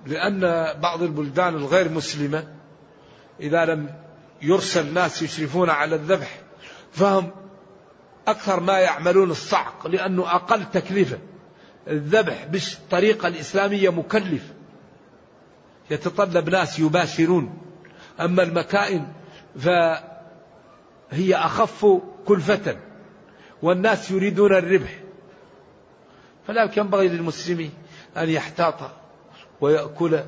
لأن 0.05 0.39
بعض 0.79 1.01
البلدان 1.01 1.55
الغير 1.55 1.89
مسلمة 1.89 2.47
إذا 3.39 3.65
لم 3.65 3.89
يرسل 4.41 4.93
ناس 4.93 5.21
يشرفون 5.21 5.69
على 5.69 5.95
الذبح 5.95 6.39
فهم 6.91 7.31
أكثر 8.27 8.59
ما 8.59 8.79
يعملون 8.79 9.31
الصعق 9.31 9.87
لأنه 9.87 10.35
أقل 10.35 10.65
تكلفة. 10.71 11.17
الذبح 11.87 12.45
بالطريقة 12.45 13.27
الإسلامية 13.27 13.89
مكلف. 13.89 14.53
يتطلب 15.91 16.49
ناس 16.49 16.79
يباشرون. 16.79 17.57
أما 18.19 18.43
المكائن 18.43 19.07
فهي 19.59 21.35
أخف 21.35 21.85
كلفة 22.25 22.77
والناس 23.61 24.11
يريدون 24.11 24.53
الربح. 24.53 25.02
فلذلك 26.47 26.77
ينبغي 26.77 27.07
للمسلم 27.07 27.69
أن 28.17 28.29
يحتاط 28.29 28.75
ويأكل 29.61 30.23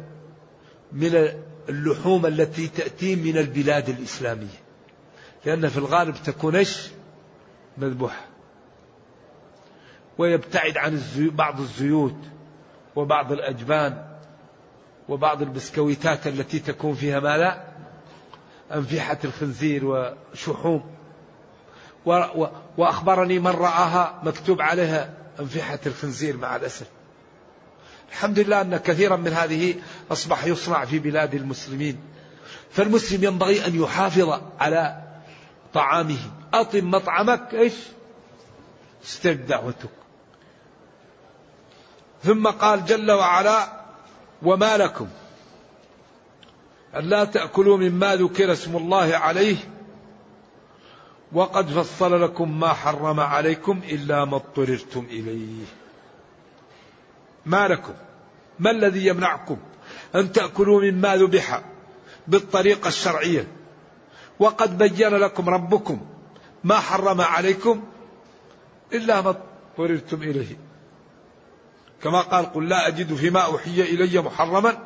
من 0.91 1.29
اللحوم 1.69 2.25
التي 2.25 2.67
تأتي 2.67 3.15
من 3.15 3.37
البلاد 3.37 3.89
الإسلامية. 3.89 4.65
لأن 5.45 5.69
في 5.69 5.77
الغالب 5.77 6.15
تكون 6.25 6.55
إيش؟ 6.55 6.87
مذبوحة. 7.77 8.25
ويبتعد 10.17 10.77
عن 10.77 11.01
بعض 11.17 11.59
الزيوت 11.59 12.17
وبعض 12.95 13.31
الأجبان 13.31 14.17
وبعض 15.09 15.41
البسكويتات 15.41 16.27
التي 16.27 16.59
تكون 16.59 16.93
فيها 16.93 17.19
ما 17.19 17.37
لا؟ 17.37 17.65
أنفحة 18.73 19.17
الخنزير 19.23 19.85
وشحوم. 19.85 20.95
وأخبرني 22.77 23.39
من 23.39 23.47
رآها 23.47 24.21
مكتوب 24.23 24.61
عليها 24.61 25.24
أنفحة 25.39 25.79
الخنزير 25.85 26.37
مع 26.37 26.55
الأسف 26.55 26.85
الحمد 28.11 28.39
لله 28.39 28.61
أن 28.61 28.77
كثيرا 28.77 29.15
من 29.15 29.33
هذه 29.33 29.75
أصبح 30.11 30.45
يصنع 30.45 30.85
في 30.85 30.99
بلاد 30.99 31.33
المسلمين. 31.33 31.99
فالمسلم 32.71 33.23
ينبغي 33.23 33.65
أن 33.65 33.81
يحافظ 33.81 34.41
على 34.59 35.01
طعامه. 35.73 36.17
أطم 36.53 36.91
مطعمك 36.91 37.53
إيش؟ 37.53 37.73
استجب 39.05 39.45
دعوتك. 39.45 39.89
ثم 42.23 42.47
قال 42.47 42.85
جل 42.85 43.11
وعلا 43.11 43.85
وما 44.41 44.77
لكم 44.77 45.07
ألا 46.95 47.25
تأكلوا 47.25 47.77
مما 47.77 48.15
ذكر 48.15 48.51
اسم 48.51 48.77
الله 48.77 49.17
عليه 49.17 49.57
وقد 51.33 51.69
فصل 51.69 52.21
لكم 52.21 52.59
ما 52.59 52.73
حرم 52.73 53.19
عليكم 53.19 53.81
إلا 53.89 54.25
ما 54.25 54.35
اضطررتم 54.35 55.05
إليه. 55.09 55.65
ما 57.45 57.67
لكم؟ 57.67 57.93
ما 58.59 58.71
الذي 58.71 59.07
يمنعكم 59.07 59.57
أن 60.15 60.31
تأكلوا 60.31 60.81
مما 60.81 61.15
ذبح 61.15 61.61
بالطريقة 62.27 62.87
الشرعية؟ 62.87 63.47
وقد 64.39 64.77
بين 64.77 65.09
لكم 65.09 65.49
ربكم 65.49 66.01
ما 66.63 66.79
حرم 66.79 67.21
عليكم 67.21 67.83
إلا 68.93 69.21
ما 69.21 69.29
اضطررتم 69.29 70.21
إليه. 70.21 70.57
كما 72.03 72.21
قال 72.21 72.53
قل 72.53 72.69
لا 72.69 72.87
أجد 72.87 73.13
فيما 73.13 73.39
أوحي 73.39 73.81
إلي 73.81 74.21
محرما 74.21 74.77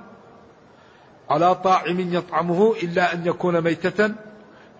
على 1.30 1.56
طاعم 1.56 2.14
يطعمه 2.14 2.76
إلا 2.84 3.14
أن 3.14 3.28
يكون 3.28 3.62
ميتة 3.62 4.16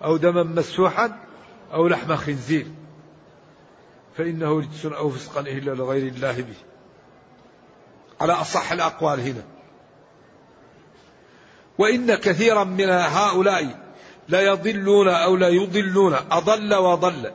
أو 0.04 0.16
دما 0.16 0.42
مسوحا 0.42 1.29
أو 1.72 1.88
لحم 1.88 2.16
خنزير 2.16 2.66
فإنه 4.16 4.58
رجس 4.58 4.86
أو 4.86 5.10
فسقا 5.10 5.40
إلا 5.40 5.70
لغير 5.70 6.12
الله 6.12 6.32
به. 6.32 6.56
على 8.20 8.32
أصح 8.32 8.72
الأقوال 8.72 9.20
هنا. 9.20 9.42
وإن 11.78 12.14
كثيرا 12.14 12.64
من 12.64 12.88
هؤلاء 12.88 13.90
لا 14.28 14.40
يضلون 14.40 15.08
أو 15.08 15.36
لا 15.36 15.48
يضلون 15.48 16.14
أضل 16.30 16.74
وضل 16.74 17.30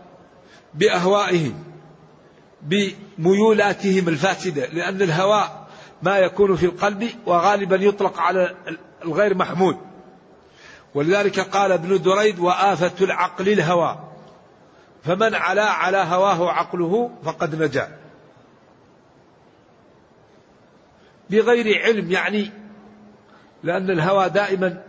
بأهوائهم 0.73 1.63
بميولاتهم 2.61 4.09
الفاسدة 4.09 4.65
لأن 4.65 5.01
الهوى 5.01 5.65
ما 6.01 6.17
يكون 6.17 6.55
في 6.55 6.65
القلب 6.65 7.09
وغالبا 7.25 7.75
يطلق 7.75 8.19
على 8.19 8.55
الغير 9.05 9.35
محمود 9.35 9.77
ولذلك 10.95 11.39
قال 11.39 11.71
ابن 11.71 12.01
دريد 12.01 12.39
وآفة 12.39 13.05
العقل 13.05 13.49
الهوى. 13.49 14.04
فمن 15.05 15.35
علا 15.35 15.69
على 15.69 15.97
هواه 15.97 16.51
عقله 16.51 17.11
فقد 17.23 17.63
نجا. 17.63 17.97
بغير 21.29 21.83
علم 21.83 22.11
يعني 22.11 22.51
لأن 23.63 23.89
الهوى 23.89 24.29
دائما 24.29 24.83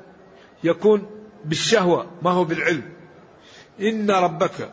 يكون 0.64 1.06
بالشهوة 1.44 2.06
ما 2.22 2.30
هو 2.30 2.44
بالعلم. 2.44 2.92
إن 3.80 4.10
ربك 4.10 4.70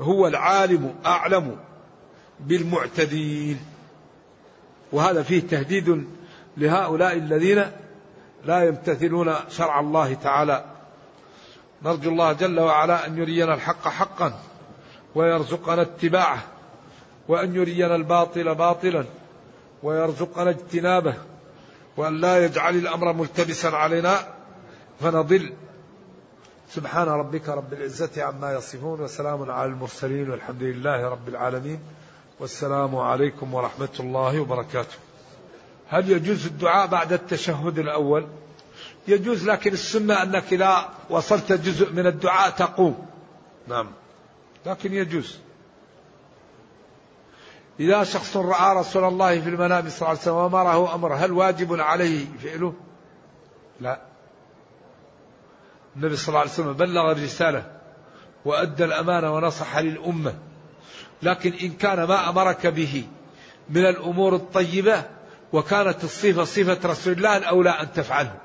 هو 0.00 0.26
العالم 0.26 0.94
أعلم 1.06 1.58
بالمعتدين. 2.40 3.60
وهذا 4.92 5.22
فيه 5.22 5.40
تهديد 5.40 6.06
لهؤلاء 6.56 7.12
الذين 7.12 7.64
لا 8.44 8.64
يمتثلون 8.64 9.34
شرع 9.50 9.80
الله 9.80 10.14
تعالى. 10.14 10.64
نرجو 11.82 12.10
الله 12.10 12.32
جل 12.32 12.60
وعلا 12.60 13.06
أن 13.06 13.18
يرينا 13.18 13.54
الحق 13.54 13.88
حقا. 13.88 14.40
ويرزقنا 15.16 15.82
اتباعه 15.82 16.42
وأن 17.28 17.54
يرينا 17.56 17.94
الباطل 17.94 18.54
باطلا 18.54 19.04
ويرزقنا 19.82 20.50
اجتنابه 20.50 21.14
وأن 21.96 22.20
لا 22.20 22.44
يجعل 22.44 22.76
الأمر 22.76 23.12
ملتبسا 23.12 23.68
علينا 23.68 24.18
فنضل. 25.00 25.52
سبحان 26.70 27.08
ربك 27.08 27.48
رب 27.48 27.72
العزة 27.72 28.22
عما 28.22 28.52
يصفون 28.52 29.00
وسلام 29.00 29.50
على 29.50 29.70
المرسلين 29.70 30.30
والحمد 30.30 30.62
لله 30.62 31.08
رب 31.08 31.28
العالمين 31.28 31.80
والسلام 32.40 32.96
عليكم 32.96 33.54
ورحمة 33.54 33.96
الله 34.00 34.40
وبركاته. 34.40 34.96
هل 35.88 36.10
يجوز 36.10 36.46
الدعاء 36.46 36.86
بعد 36.86 37.12
التشهد 37.12 37.78
الأول؟ 37.78 38.26
يجوز 39.08 39.48
لكن 39.48 39.72
السنة 39.72 40.22
أنك 40.22 40.52
إذا 40.52 40.88
وصلت 41.10 41.52
جزء 41.52 41.92
من 41.92 42.06
الدعاء 42.06 42.50
تقوم. 42.50 43.06
نعم. 43.68 43.86
لكن 44.66 44.92
يجوز. 44.92 45.38
إذا 47.80 48.04
شخص 48.04 48.36
رأى 48.36 48.76
رسول 48.76 49.04
الله 49.04 49.40
في 49.40 49.48
المنام 49.48 49.88
صلى 49.88 49.96
الله 49.96 50.08
عليه 50.08 50.20
وسلم 50.20 50.34
وأمره 50.34 50.94
أمر 50.94 51.14
هل 51.14 51.32
واجب 51.32 51.80
عليه 51.80 52.26
فعله؟ 52.42 52.74
لا. 53.80 54.00
النبي 55.96 56.16
صلى 56.16 56.28
الله 56.28 56.40
عليه 56.40 56.50
وسلم 56.50 56.72
بلغ 56.72 57.12
الرسالة 57.12 57.72
وأدى 58.44 58.84
الأمانة 58.84 59.34
ونصح 59.34 59.78
للأمة. 59.78 60.34
لكن 61.22 61.52
إن 61.52 61.70
كان 61.70 62.04
ما 62.04 62.28
أمرك 62.28 62.66
به 62.66 63.06
من 63.70 63.86
الأمور 63.86 64.34
الطيبة 64.34 65.04
وكانت 65.52 66.04
الصفة 66.04 66.44
صفة 66.44 66.88
رسول 66.88 67.12
الله 67.12 67.36
الأولى 67.36 67.70
أن 67.70 67.92
تفعله. 67.92 68.36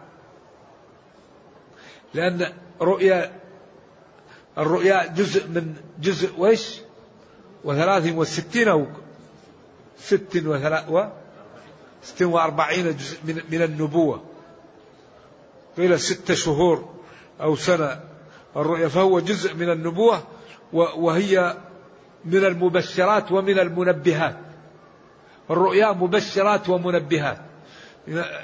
لأن 2.14 2.54
رؤيا 2.82 3.41
الرؤيا 4.58 5.08
جزء 5.08 5.48
من 5.48 5.76
جزء 6.02 6.40
وإيش؟ 6.40 6.80
وثلاث 7.64 8.14
وستين 8.16 8.68
أو 8.68 8.88
ست 10.00 10.44
وثلاث 10.46 11.12
ست 12.04 12.22
وأربعين 12.22 12.98
جزء 12.98 13.18
من, 13.24 13.42
من 13.50 13.62
النبوة. 13.62 14.22
قيل 15.78 16.00
ست 16.00 16.34
شهور 16.34 16.90
أو 17.42 17.56
سنة. 17.56 18.00
الرؤيا 18.56 18.88
فهو 18.88 19.20
جزء 19.20 19.56
من 19.56 19.70
النبوة 19.70 20.24
وهي 20.74 21.58
من 22.26 22.46
المبشرات 22.46 23.32
ومن 23.32 23.60
المنبهات. 23.60 24.38
الرؤيا 25.50 25.92
مبشرات 25.92 26.70
ومنبهات. 26.70 27.38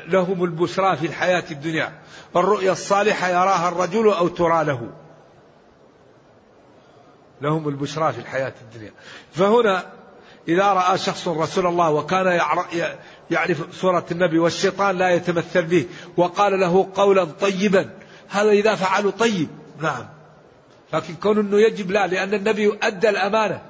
لهم 0.07 0.43
البشرى 0.43 0.97
في 0.97 1.05
الحياة 1.05 1.43
الدنيا. 1.51 2.01
الرؤيا 2.35 2.71
الصالحة 2.71 3.29
يراها 3.29 3.69
الرجل 3.69 4.09
أو 4.09 4.27
ترى 4.27 4.63
له. 4.63 4.89
لهم 7.41 7.67
البشرى 7.67 8.13
في 8.13 8.19
الحياة 8.19 8.53
الدنيا. 8.61 8.91
فهنا 9.33 9.83
إذا 10.47 10.63
رأى 10.63 10.97
شخص 10.97 11.27
رسول 11.27 11.67
الله 11.67 11.89
وكان 11.89 12.41
يعرف 13.31 13.75
صورة 13.75 14.05
النبي 14.11 14.39
والشيطان 14.39 14.97
لا 14.97 15.09
يتمثل 15.09 15.61
به 15.61 15.85
وقال 16.17 16.59
له 16.59 16.89
قولا 16.95 17.23
طيبا 17.23 17.89
هذا 18.29 18.49
إذا 18.49 18.75
فعلوا 18.75 19.11
طيب. 19.11 19.47
نعم. 19.81 20.05
لكن 20.93 21.15
كون 21.15 21.39
أنه 21.39 21.59
يجب 21.59 21.91
لا 21.91 22.07
لأن 22.07 22.33
النبي 22.33 22.77
أدى 22.81 23.09
الأمانة 23.09 23.61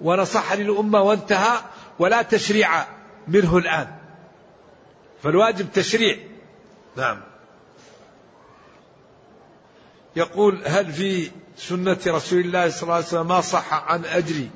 ونصح 0.00 0.52
للأمة 0.52 1.00
وانتهى 1.00 1.58
ولا 1.98 2.22
تشريع 2.22 2.70
منه 3.28 3.56
الآن. 3.56 3.88
فالواجب 5.22 5.72
تشريع. 5.72 6.16
نعم. 6.96 7.20
يقول 10.16 10.62
هل 10.66 10.92
في 10.92 11.30
سنة 11.56 11.98
رسول 12.06 12.40
الله 12.40 12.70
صلى 12.70 12.82
الله 12.82 12.94
عليه 12.94 13.06
وسلم 13.06 13.28
ما 13.28 13.40
صح 13.40 13.74
عن 13.74 14.04
أجر 14.04 14.46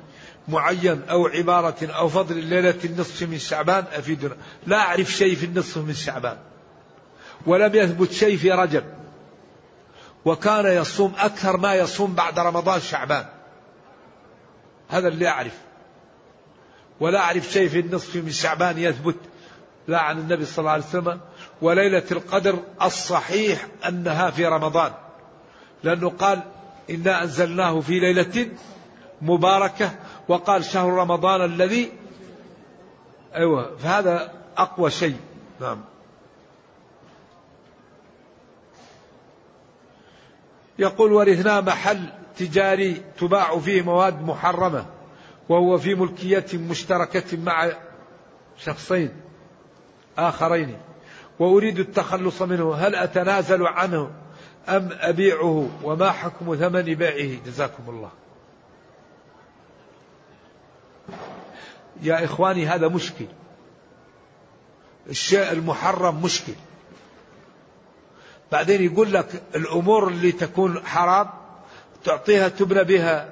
معين 0.47 1.01
أو 1.09 1.27
عبارة 1.27 1.85
أو 1.85 2.09
فضل 2.09 2.37
الليلة 2.37 2.79
النصف 2.85 3.23
من 3.23 3.39
شعبان؟ 3.39 3.85
أفيدنا 3.93 4.35
لا 4.67 4.77
أعرف 4.77 5.11
شيء 5.11 5.35
في 5.35 5.45
النصف 5.45 5.77
من 5.77 5.93
شعبان. 5.93 6.37
ولم 7.45 7.75
يثبت 7.75 8.11
شيء 8.11 8.37
في 8.37 8.51
رجب. 8.51 8.83
وكان 10.25 10.65
يصوم 10.65 11.13
أكثر 11.17 11.57
ما 11.57 11.75
يصوم 11.75 12.15
بعد 12.15 12.39
رمضان 12.39 12.81
شعبان. 12.81 13.25
هذا 14.89 15.07
اللي 15.07 15.27
أعرف. 15.27 15.57
ولا 16.99 17.19
أعرف 17.19 17.51
شيء 17.51 17.69
في 17.69 17.79
النصف 17.79 18.15
من 18.15 18.31
شعبان 18.31 18.77
يثبت 18.77 19.17
لا 19.87 19.99
عن 20.01 20.19
النبي 20.19 20.45
صلى 20.45 20.59
الله 20.59 20.71
عليه 20.71 20.83
وسلم. 20.83 21.19
وليلة 21.61 22.03
القدر 22.11 22.59
الصحيح 22.81 23.67
أنها 23.87 24.31
في 24.31 24.45
رمضان. 24.45 24.93
لأنه 25.83 26.09
قال 26.09 26.41
إنا 26.89 27.23
أنزلناه 27.23 27.79
في 27.79 27.99
ليلة 27.99 28.49
مباركة 29.21 29.91
وقال 30.27 30.65
شهر 30.65 30.93
رمضان 30.93 31.45
الذي 31.45 31.91
أيوة 33.35 33.77
فهذا 33.77 34.31
أقوى 34.57 34.91
شيء. 34.91 35.17
نعم. 35.61 35.81
يقول 40.79 41.11
ورثنا 41.13 41.61
محل 41.61 42.09
تجاري 42.37 43.01
تباع 43.19 43.59
فيه 43.59 43.81
مواد 43.81 44.21
محرمة 44.21 44.85
وهو 45.49 45.77
في 45.77 45.95
ملكية 45.95 46.45
مشتركة 46.53 47.37
مع 47.37 47.69
شخصين 48.57 49.09
آخرين 50.17 50.77
وأريد 51.39 51.79
التخلص 51.79 52.41
منه. 52.41 52.75
هل 52.75 52.95
أتنازل 52.95 53.67
عنه؟ 53.67 54.11
أم 54.69 54.89
أبيعه 54.91 55.69
وما 55.83 56.11
حكم 56.11 56.55
ثمن 56.55 56.81
بيعه 56.81 57.39
جزاكم 57.45 57.83
الله. 57.87 58.11
يا 62.01 62.25
إخواني 62.25 62.67
هذا 62.67 62.87
مشكل. 62.87 63.25
الشيء 65.09 65.51
المحرم 65.51 66.21
مشكل. 66.21 66.53
بعدين 68.51 68.83
يقول 68.83 69.13
لك 69.13 69.43
الأمور 69.55 70.07
اللي 70.07 70.31
تكون 70.31 70.85
حرام 70.85 71.29
تعطيها 72.03 72.47
تبنى 72.47 72.83
بها 72.83 73.29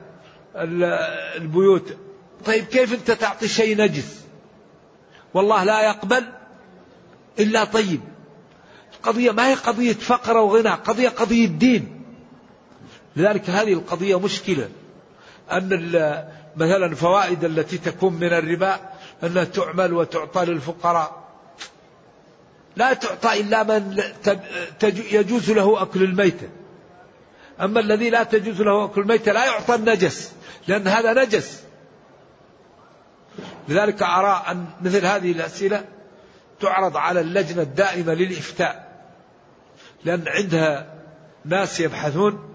البيوت. 1.35 1.97
طيب 2.45 2.65
كيف 2.65 2.93
أنت 2.93 3.11
تعطي 3.11 3.47
شيء 3.47 3.77
نجس؟ 3.77 4.25
والله 5.33 5.63
لا 5.63 5.81
يقبل 5.81 6.23
إلا 7.39 7.63
طيب. 7.63 8.01
القضية 8.99 9.31
ما 9.31 9.47
هي 9.47 9.53
قضية 9.53 9.93
فقر 9.93 10.37
وغنى 10.37 10.69
قضية 10.69 11.09
قضية 11.09 11.47
دين. 11.47 12.03
لذلك 13.15 13.49
هذه 13.49 13.73
القضية 13.73 14.19
مشكلة 14.19 14.69
أن 15.51 15.69
مثلا 16.55 16.85
الفوائد 16.85 17.43
التي 17.43 17.77
تكون 17.77 18.13
من 18.13 18.33
الربا 18.33 18.79
أنها 19.23 19.43
تعمل 19.43 19.93
وتعطى 19.93 20.45
للفقراء. 20.45 21.29
لا 22.75 22.93
تعطى 22.93 23.39
إلا 23.39 23.63
من 23.63 24.03
يجوز 25.11 25.51
له 25.51 25.81
أكل 25.81 26.03
الميتة. 26.03 26.49
أما 27.61 27.79
الذي 27.79 28.09
لا 28.09 28.23
تجوز 28.23 28.61
له 28.61 28.85
أكل 28.85 29.01
الميتة 29.01 29.31
لا 29.31 29.45
يعطى 29.45 29.75
النجس 29.75 30.31
لأن 30.67 30.87
هذا 30.87 31.23
نجس. 31.25 31.63
لذلك 33.67 34.03
أرى 34.03 34.43
أن 34.47 34.65
مثل 34.81 35.05
هذه 35.05 35.31
الأسئلة 35.31 35.85
تعرض 36.61 36.97
على 36.97 37.21
اللجنة 37.21 37.61
الدائمة 37.61 38.13
للإفتاء. 38.13 38.88
لأن 40.05 40.23
عندها 40.27 40.93
ناس 41.45 41.79
يبحثون 41.79 42.49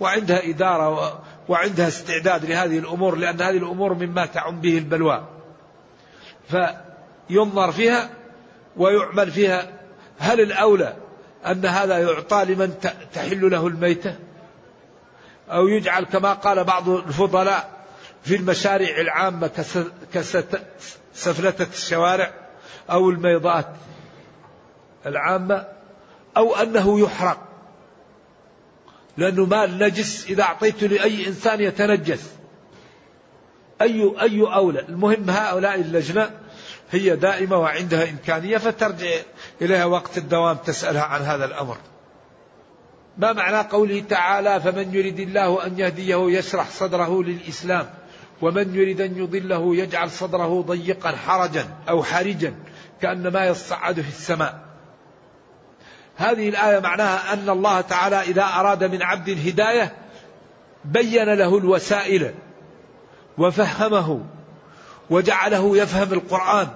وعندها 0.00 0.48
إدارة 0.48 1.22
وعندها 1.48 1.88
استعداد 1.88 2.44
لهذه 2.44 2.78
الأمور 2.78 3.16
لأن 3.16 3.40
هذه 3.40 3.56
الأمور 3.56 3.94
مما 3.94 4.26
تعم 4.26 4.60
به 4.60 4.78
البلوى. 4.78 5.28
فينظر 6.48 7.72
فيها 7.72 8.10
ويعمل 8.76 9.30
فيها. 9.30 9.72
هل 10.18 10.40
الأولى 10.40 10.96
أن 11.46 11.66
هذا 11.66 11.98
يعطى 11.98 12.44
لمن 12.44 12.74
تحل 13.12 13.50
له 13.50 13.66
الميتة؟ 13.66 14.14
أو 15.50 15.68
يجعل 15.68 16.04
كما 16.04 16.32
قال 16.32 16.64
بعض 16.64 16.88
الفضلاء 16.88 17.70
في 18.22 18.36
المشاريع 18.36 19.00
العامة 19.00 19.50
كسفلتة 20.14 21.66
الشوارع 21.72 22.30
أو 22.90 23.10
الميضات 23.10 23.66
العامة؟ 25.06 25.75
أو 26.36 26.56
أنه 26.56 27.00
يحرق. 27.00 27.38
لأنه 29.16 29.46
مال 29.46 29.78
نجس 29.78 30.26
إذا 30.26 30.42
أعطيته 30.42 30.86
لأي 30.86 31.26
إنسان 31.26 31.60
يتنجس. 31.60 32.30
أي 33.82 34.14
أي 34.20 34.40
أولى. 34.40 34.80
المهم 34.80 35.30
هؤلاء 35.30 35.74
اللجنة 35.74 36.30
هي 36.90 37.16
دائمة 37.16 37.56
وعندها 37.56 38.10
إمكانية 38.10 38.58
فترجع 38.58 39.10
إليها 39.62 39.84
وقت 39.84 40.18
الدوام 40.18 40.56
تسألها 40.56 41.02
عن 41.02 41.22
هذا 41.22 41.44
الأمر. 41.44 41.76
ما 43.18 43.32
معنى 43.32 43.68
قوله 43.68 44.00
تعالى 44.00 44.60
فمن 44.60 44.94
يريد 44.94 45.20
الله 45.20 45.66
أن 45.66 45.78
يهديه 45.78 46.38
يشرح 46.38 46.70
صدره 46.70 47.22
للإسلام 47.22 47.90
ومن 48.42 48.74
يريد 48.74 49.00
أن 49.00 49.18
يضله 49.18 49.76
يجعل 49.76 50.10
صدره 50.10 50.62
ضيقا 50.62 51.10
حرجا 51.10 51.68
أو 51.88 52.02
حرجا 52.02 52.54
كأنما 53.02 53.46
يصعد 53.46 54.00
في 54.00 54.08
السماء 54.08 54.65
هذه 56.16 56.48
الآية 56.48 56.80
معناها 56.80 57.32
أن 57.32 57.48
الله 57.48 57.80
تعالى 57.80 58.20
إذا 58.20 58.42
أراد 58.42 58.84
من 58.84 59.02
عبد 59.02 59.28
الهداية 59.28 59.96
بين 60.84 61.34
له 61.34 61.58
الوسائل 61.58 62.34
وفهمه 63.38 64.20
وجعله 65.10 65.76
يفهم 65.76 66.12
القرآن 66.12 66.68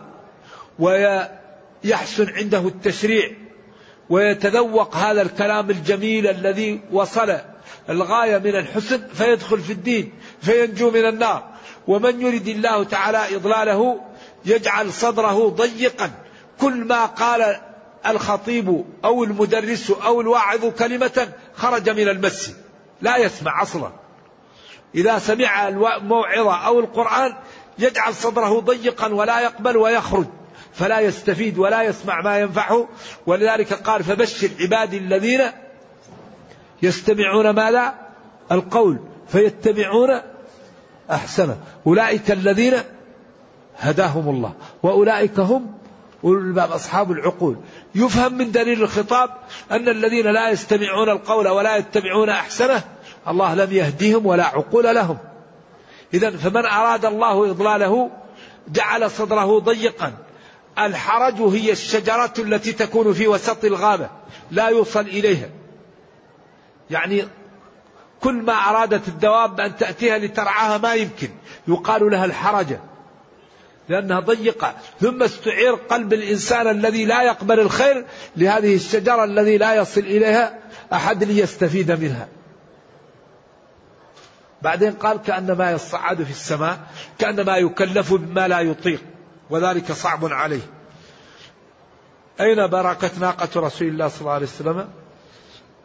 ويحسن 0.78 2.28
عنده 2.36 2.58
التشريع 2.58 3.30
ويتذوق 4.10 4.96
هذا 4.96 5.22
الكلام 5.22 5.70
الجميل 5.70 6.26
الذي 6.26 6.80
وصل 6.92 7.38
الغاية 7.90 8.38
من 8.38 8.56
الحسن 8.56 9.08
فيدخل 9.14 9.60
في 9.60 9.72
الدين 9.72 10.12
فينجو 10.42 10.90
من 10.90 11.06
النار. 11.06 11.50
ومن 11.88 12.20
يرد 12.20 12.48
الله 12.48 12.84
تعالى 12.84 13.36
إضلاله 13.36 14.00
يجعل 14.44 14.92
صدره 14.92 15.48
ضيقا. 15.48 16.10
كل 16.60 16.84
ما 16.84 17.06
قال 17.06 17.60
الخطيب 18.06 18.84
أو 19.04 19.24
المدرس 19.24 19.90
أو 19.90 20.20
الواعظ 20.20 20.66
كلمة 20.66 21.28
خرج 21.54 21.90
من 21.90 22.08
المس 22.08 22.54
لا 23.00 23.16
يسمع 23.16 23.62
أصلا. 23.62 23.90
إذا 24.94 25.18
سمع 25.18 25.68
الموعظة 25.68 26.54
أو 26.54 26.80
القرآن 26.80 27.34
يجعل 27.78 28.14
صدره 28.14 28.60
ضيقا 28.60 29.14
ولا 29.14 29.40
يقبل 29.40 29.76
ويخرج. 29.76 30.26
فلا 30.72 31.00
يستفيد 31.00 31.58
ولا 31.58 31.82
يسمع 31.82 32.20
ما 32.20 32.38
ينفعه. 32.38 32.88
ولذلك 33.26 33.72
قال 33.72 34.04
فبشر 34.04 34.50
عبادي 34.60 34.98
الذين 34.98 35.40
يستمعون 36.82 37.50
ماذا؟ 37.50 37.94
القول. 38.52 38.98
فيتبعون 39.28 40.20
أحسنه. 41.10 41.58
أولئك 41.86 42.30
الذين 42.30 42.74
هداهم 43.78 44.28
الله. 44.28 44.52
وأولئك 44.82 45.40
هم 45.40 45.79
أولو 46.24 46.40
الباب 46.40 46.72
أصحاب 46.72 47.12
العقول. 47.12 47.56
يفهم 47.94 48.38
من 48.38 48.52
دليل 48.52 48.82
الخطاب 48.82 49.30
أن 49.70 49.88
الذين 49.88 50.26
لا 50.26 50.50
يستمعون 50.50 51.08
القول 51.08 51.48
ولا 51.48 51.76
يتبعون 51.76 52.28
أحسنه 52.28 52.82
الله 53.28 53.54
لم 53.54 53.72
يهديهم 53.72 54.26
ولا 54.26 54.44
عقول 54.44 54.94
لهم. 54.94 55.18
إذا 56.14 56.30
فمن 56.30 56.66
أراد 56.66 57.04
الله 57.04 57.50
إضلاله 57.50 58.10
جعل 58.68 59.10
صدره 59.10 59.58
ضيقا. 59.58 60.12
الحرج 60.78 61.40
هي 61.40 61.72
الشجرة 61.72 62.32
التي 62.38 62.72
تكون 62.72 63.12
في 63.12 63.28
وسط 63.28 63.64
الغابة 63.64 64.10
لا 64.50 64.68
يوصل 64.68 65.00
إليها. 65.00 65.48
يعني 66.90 67.24
كل 68.20 68.34
ما 68.34 68.52
أرادت 68.52 69.08
الدواب 69.08 69.60
أن 69.60 69.76
تأتيها 69.76 70.18
لترعاها 70.18 70.78
ما 70.78 70.94
يمكن. 70.94 71.28
يقال 71.68 72.10
لها 72.10 72.24
الحرجة. 72.24 72.80
لأنها 73.90 74.20
ضيقة. 74.20 74.74
ثم 75.00 75.22
استعير 75.22 75.74
قلب 75.74 76.12
الإنسان 76.12 76.68
الذي 76.68 77.04
لا 77.04 77.22
يقبل 77.22 77.60
الخير 77.60 78.06
لهذه 78.36 78.74
الشجرة 78.74 79.24
الذي 79.24 79.58
لا 79.58 79.74
يصل 79.74 80.00
إليها 80.00 80.58
أحد 80.92 81.24
ليستفيد 81.24 81.92
منها. 81.92 82.28
بعدين 84.62 84.92
قال 84.92 85.22
كأنما 85.22 85.70
يصعد 85.70 86.22
في 86.22 86.30
السماء 86.30 86.78
كأنما 87.18 87.56
يكلف 87.56 88.14
بما 88.14 88.48
لا 88.48 88.60
يطيق 88.60 89.02
وذلك 89.50 89.92
صعب 89.92 90.24
عليه. 90.24 90.62
أين 92.40 92.66
بركة 92.66 93.10
ناقة 93.20 93.60
رسول 93.60 93.88
الله 93.88 94.08
صلى 94.08 94.20
الله 94.20 94.32
عليه 94.32 94.46
وسلم؟ 94.46 94.88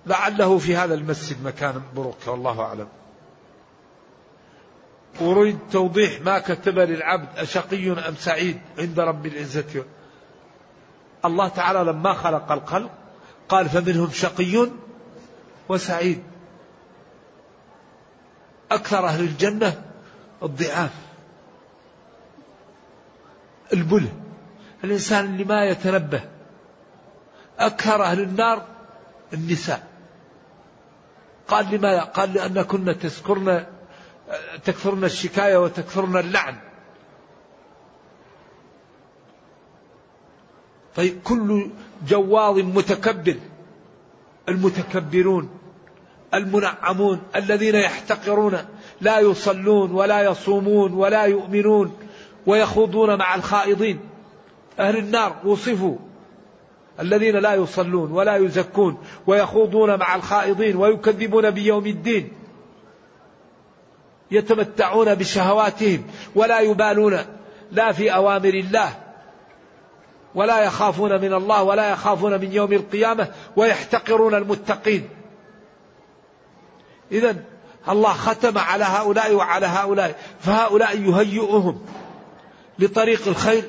لعله 0.05 0.57
في 0.57 0.75
هذا 0.75 0.93
المسجد 0.93 1.43
مكان 1.43 1.81
بركة 1.95 2.31
والله 2.31 2.61
أعلم. 2.61 2.87
أريد 5.21 5.59
توضيح 5.71 6.21
ما 6.21 6.39
كتب 6.39 6.79
للعبد 6.79 7.27
أشقي 7.37 7.91
أم 7.91 8.15
سعيد 8.15 8.59
عند 8.79 8.99
رب 8.99 9.25
العزة. 9.25 9.85
الله 11.25 11.47
تعالى 11.47 11.79
لما 11.79 12.13
خلق 12.13 12.51
الخلق 12.51 12.91
قال 13.49 13.69
فمنهم 13.69 14.09
شقي 14.09 14.69
وسعيد. 15.69 16.23
أكثر 18.71 19.05
أهل 19.05 19.19
الجنة 19.19 19.81
الضعاف. 20.43 20.91
البله. 23.73 24.13
الإنسان 24.83 25.25
اللي 25.25 25.43
ما 25.43 25.65
يتنبه. 25.65 26.21
أكثر 27.59 28.03
أهل 28.03 28.21
النار 28.21 28.65
النساء. 29.33 29.87
قال 31.47 31.75
لماذا؟ 31.75 32.01
قال 32.01 32.33
لأن 32.33 32.61
كنا 32.61 32.93
تذكرن 32.93 33.65
تكثرن 34.65 35.03
الشكاية 35.03 35.57
وتكثرن 35.57 36.17
اللعن. 36.17 36.55
طيب 40.95 41.21
كل 41.23 41.69
جواظ 42.07 42.59
متكبر 42.59 43.35
المتكبرون 44.49 45.49
المنعمون 46.33 47.21
الذين 47.35 47.75
يحتقرون 47.75 48.57
لا 49.01 49.19
يصلون 49.19 49.91
ولا 49.91 50.21
يصومون 50.21 50.93
ولا 50.93 51.23
يؤمنون 51.23 51.97
ويخوضون 52.45 53.17
مع 53.17 53.35
الخائضين. 53.35 53.99
أهل 54.79 54.97
النار 54.97 55.35
وصفوا 55.45 55.97
الذين 56.99 57.35
لا 57.35 57.53
يصلون 57.53 58.11
ولا 58.11 58.35
يزكون 58.35 58.97
ويخوضون 59.27 59.99
مع 59.99 60.15
الخائضين 60.15 60.75
ويكذبون 60.75 61.49
بيوم 61.49 61.85
الدين. 61.85 62.44
يتمتعون 64.31 65.15
بشهواتهم 65.15 66.03
ولا 66.35 66.59
يبالون 66.59 67.19
لا 67.71 67.91
في 67.91 68.13
أوامر 68.13 68.53
الله 68.53 68.93
ولا 70.35 70.63
يخافون 70.63 71.21
من 71.21 71.33
الله 71.33 71.63
ولا 71.63 71.89
يخافون 71.89 72.41
من 72.41 72.51
يوم 72.51 72.73
القيامة 72.73 73.27
ويحتقرون 73.55 74.35
المتقين. 74.35 75.09
اذا 77.11 77.35
الله 77.89 78.13
ختم 78.13 78.57
على 78.57 78.83
هؤلاء 78.83 79.33
وعلى 79.33 79.65
هؤلاء 79.65 80.15
فهؤلاء 80.39 81.01
يهيئهم 81.01 81.85
لطريق 82.79 83.27
الخير 83.27 83.63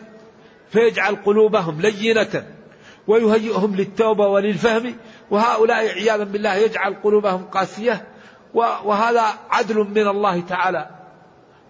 فيجعل 0.70 1.16
قلوبهم 1.16 1.80
لينة 1.80 2.46
ويهيئهم 3.06 3.76
للتوبة 3.76 4.26
وللفهم 4.26 4.96
وهؤلاء 5.30 5.76
عياذا 5.76 6.24
بالله 6.24 6.54
يجعل 6.54 6.94
قلوبهم 7.04 7.44
قاسية 7.44 8.06
وهذا 8.54 9.24
عدل 9.50 9.76
من 9.78 10.08
الله 10.08 10.40
تعالى. 10.40 10.88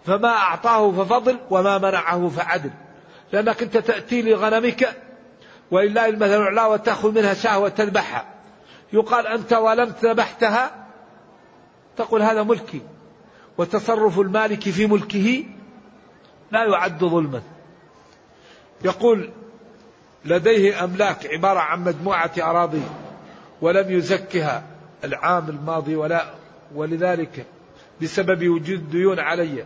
فما 0.06 0.28
أعطاه 0.28 0.92
ففضل 0.92 1.38
وما 1.50 1.78
منعه 1.78 2.28
فعدل. 2.28 2.70
لأنك 3.32 3.62
أنت 3.62 3.76
تأتي 3.76 4.22
لغنمك 4.22 4.96
ولله 5.70 6.06
المثل 6.06 6.42
الأعلى 6.42 6.72
وتأخذ 6.72 7.12
منها 7.12 7.34
شهوة 7.34 7.68
تذبحها 7.68 8.24
يقال 8.92 9.26
أنت 9.26 9.52
ولم 9.52 9.92
ذبحتها 10.02 10.86
تقول 11.96 12.22
هذا 12.22 12.42
ملكي. 12.42 12.80
وتصرف 13.58 14.20
المالك 14.20 14.60
في 14.60 14.86
ملكه 14.86 15.44
لا 16.52 16.64
يعد 16.64 17.04
ظلما. 17.04 17.42
يقول 18.84 19.30
لديه 20.24 20.84
أملاك 20.84 21.26
عبارة 21.26 21.58
عن 21.58 21.84
مجموعة 21.84 22.30
أراضي 22.38 22.82
ولم 23.60 23.90
يزكها 23.90 24.62
العام 25.04 25.48
الماضي 25.48 25.96
ولا 25.96 26.24
ولذلك 26.74 27.46
بسبب 28.02 28.48
وجود 28.48 28.90
ديون 28.90 29.18
علي. 29.18 29.64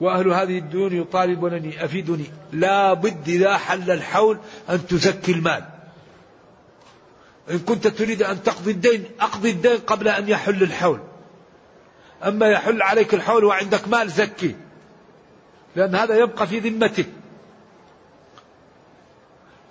وأهل 0.00 0.28
هذه 0.28 0.58
الديون 0.58 0.92
يطالبونني 0.92 1.84
أفيدني. 1.84 2.24
لا 2.52 2.92
بد 2.92 3.28
إذا 3.28 3.56
حل 3.56 3.90
الحول 3.90 4.38
أن 4.70 4.86
تزكي 4.86 5.32
المال. 5.32 5.64
إن 7.50 7.58
كنت 7.58 7.86
تريد 7.86 8.22
أن 8.22 8.42
تقضي 8.42 8.70
الدين 8.70 9.04
أقضي 9.20 9.50
الدين 9.50 9.78
قبل 9.78 10.08
أن 10.08 10.28
يحل 10.28 10.62
الحول. 10.62 11.00
أما 12.24 12.46
يحل 12.46 12.82
عليك 12.82 13.14
الحول 13.14 13.44
وعندك 13.44 13.88
مال 13.88 14.10
زكي. 14.10 14.56
لأن 15.76 15.94
هذا 15.94 16.18
يبقى 16.18 16.46
في 16.46 16.58
ذمتك. 16.58 17.06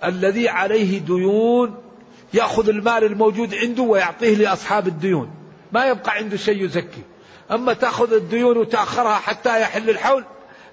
الذي 0.04 0.48
عليه 0.48 0.98
ديون 0.98 1.89
يأخذ 2.34 2.68
المال 2.68 3.04
الموجود 3.04 3.54
عنده 3.54 3.82
ويعطيه 3.82 4.36
لأصحاب 4.36 4.88
الديون. 4.88 5.30
ما 5.72 5.86
يبقى 5.86 6.12
عنده 6.12 6.36
شيء 6.36 6.64
يزكي. 6.64 7.02
أما 7.50 7.72
تأخذ 7.72 8.12
الديون 8.12 8.56
وتأخرها 8.56 9.14
حتى 9.14 9.60
يحل 9.60 9.90
الحول 9.90 10.24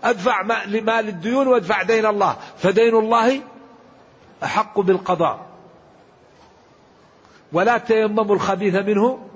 أدفع 0.03 0.65
لمال 0.65 1.07
الديون 1.07 1.47
وادفع 1.47 1.83
دين 1.83 2.05
الله. 2.05 2.37
فدين 2.57 2.95
الله 2.95 3.41
أحق 4.43 4.79
بالقضاء. 4.79 5.47
ولا 7.53 7.77
تيمموا 7.77 8.35
الخبيث 8.35 8.75
منه 8.75 9.27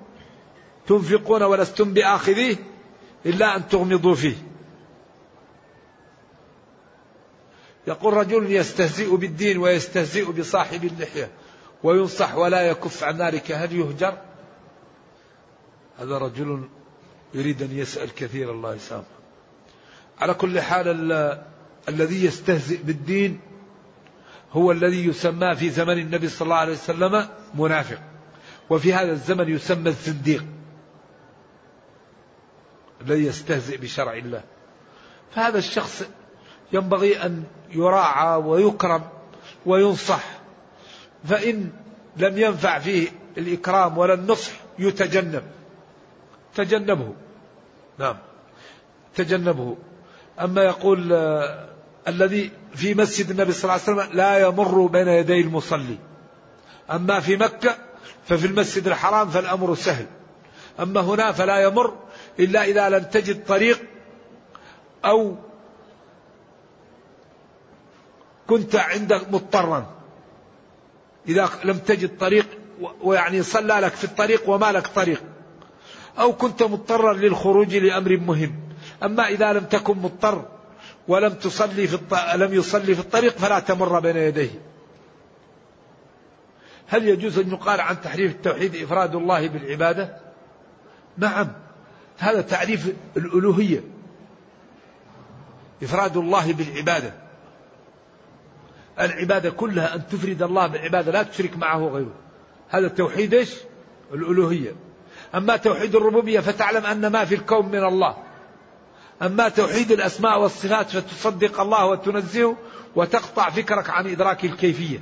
تنفقون 0.88 1.44
ولستم 1.44 1.94
بآخذيه 1.94 2.56
إلا 3.26 3.56
أن 3.56 3.68
تغمضوا 3.68 4.16
فيه. 4.16 4.36
يقول 7.88 8.14
رجل 8.14 8.52
يستهزئ 8.52 9.16
بالدين 9.16 9.58
ويستهزئ 9.58 10.32
بصاحب 10.32 10.84
اللحية. 10.84 11.30
وينصح 11.84 12.36
ولا 12.36 12.62
يكف 12.62 13.04
عن 13.04 13.18
ذلك. 13.18 13.52
هل 13.52 13.74
يهجر؟ 13.74 14.18
هذا 16.00 16.18
رجل 16.18 16.70
يريد 17.34 17.62
أن 17.62 17.78
يسأل 17.78 18.16
كثير 18.16 18.52
الله 18.52 18.76
يسامحه. 18.76 19.06
على 20.20 20.34
كل 20.34 20.62
حال 20.62 20.88
الذي 21.90 22.26
يستهزئ 22.26 22.84
بالدين 22.84 23.40
هو 24.52 24.72
الذي 24.72 25.06
يسمى 25.06 25.56
في 25.56 25.70
زمن 25.70 26.00
النبي 26.00 26.30
صلى 26.30 26.46
الله 26.46 26.56
عليه 26.56 26.74
وسلم 26.74 27.28
منافق. 27.54 28.00
وفي 28.70 28.94
هذا 28.94 29.12
الزمن 29.12 29.50
يسمى 29.50 29.90
الزنديق 29.90 30.46
الذي 33.02 33.26
يستهزئ 33.26 33.78
بشرع 33.78 34.14
الله. 34.14 34.44
فهذا 35.36 35.58
الشخص 35.58 36.04
ينبغي 36.74 37.26
أن 37.26 37.44
يراعى 37.72 38.38
ويكرم 38.38 39.02
وينصح 39.66 40.41
فإن 41.24 41.70
لم 42.18 42.38
ينفع 42.38 42.80
فيه 42.80 43.08
الإكرام 43.38 43.98
ولا 43.98 44.14
النصح 44.14 44.52
يتجنب. 44.80 45.44
تجنبه. 46.56 47.14
نعم. 48.00 48.18
تجنبه. 49.16 49.78
أما 50.40 50.64
يقول 50.64 51.14
آه 51.14 51.68
الذي 52.08 52.52
في 52.76 52.94
مسجد 52.94 53.30
النبي 53.30 53.52
صلى 53.52 53.64
الله 53.64 53.84
عليه 53.88 54.02
وسلم 54.02 54.18
لا 54.18 54.40
يمر 54.40 54.86
بين 54.86 55.08
يدي 55.08 55.42
المصلي. 55.42 55.98
أما 56.92 57.20
في 57.20 57.36
مكة 57.36 57.78
ففي 58.26 58.48
المسجد 58.48 58.88
الحرام 58.88 59.30
فالأمر 59.30 59.76
سهل. 59.76 60.06
أما 60.80 61.02
هنا 61.02 61.32
فلا 61.32 61.60
يمر 61.64 61.98
إلا 62.40 62.64
إذا 62.64 62.90
لم 62.90 63.04
تجد 63.04 63.46
طريق 63.46 63.82
أو 65.06 65.36
كنت 68.48 68.76
عندك 68.76 69.34
مضطرا. 69.34 70.01
إذا 71.28 71.50
لم 71.64 71.78
تجد 71.78 72.18
طريق 72.18 72.48
ويعني 73.02 73.44
صلى 73.44 73.74
لك 73.74 73.94
في 73.94 74.04
الطريق 74.04 74.50
وما 74.50 74.72
لك 74.72 74.88
طريق. 74.88 75.24
أو 76.20 76.34
كنت 76.34 76.64
مضطرا 76.64 77.14
للخروج 77.14 77.76
لأمر 77.76 78.18
مهم. 78.18 78.56
أما 79.04 79.28
إذا 79.28 79.54
لم 79.54 79.64
تكن 79.64 79.98
مضطر 79.98 80.46
ولم 81.08 81.34
تصلي 81.34 81.88
في 81.88 81.94
الط... 81.94 82.14
لم 82.36 82.54
يصلي 82.54 82.96
في 82.96 83.02
الطريق 83.02 83.38
فلا 83.38 83.60
تمر 83.60 84.00
بين 84.00 84.18
يديه. 84.18 84.62
هل 86.88 87.08
يجوز 87.08 87.40
أن 87.40 87.50
يقال 87.50 87.82
عن 87.82 88.02
تحريف 88.02 88.32
التوحيد 88.32 88.76
إفراد 88.76 89.16
الله 89.16 89.48
بالعبادة؟ 89.48 90.18
نعم. 91.18 91.48
هذا 92.18 92.42
تعريف 92.42 92.94
الألوهية. 93.18 93.84
إفراد 95.84 96.18
الله 96.18 96.54
بالعبادة. 96.54 97.14
العبادة 99.00 99.50
كلها 99.50 99.96
أن 99.96 100.08
تفرد 100.08 100.44
الله 100.44 100.68
بالعبادة 100.68 101.12
لا 101.12 101.24
تشرك 101.24 101.58
معه 101.58 101.80
غيره 101.80 102.14
هذا 102.70 102.88
التوحيد 102.88 103.34
إيش؟ 103.34 103.54
الألوهية. 104.14 104.76
أما 105.36 105.58
توحيد 105.58 105.96
الربوبية 105.96 106.40
فتعلم 106.40 106.86
أن 106.86 107.08
ما 107.08 107.26
في 107.26 107.36
الكون 107.36 107.66
من 107.66 107.84
الله. 107.84 108.18
أما 109.22 109.50
توحيد 109.50 109.92
الأسماء 109.92 110.42
والصفات 110.42 110.90
فتصدق 110.90 111.62
الله 111.62 111.86
وتنزهه 111.86 112.58
وتقطع 112.96 113.50
فكرك 113.50 113.90
عن 113.90 114.08
إدراك 114.08 114.46
الكيفية. 114.46 115.00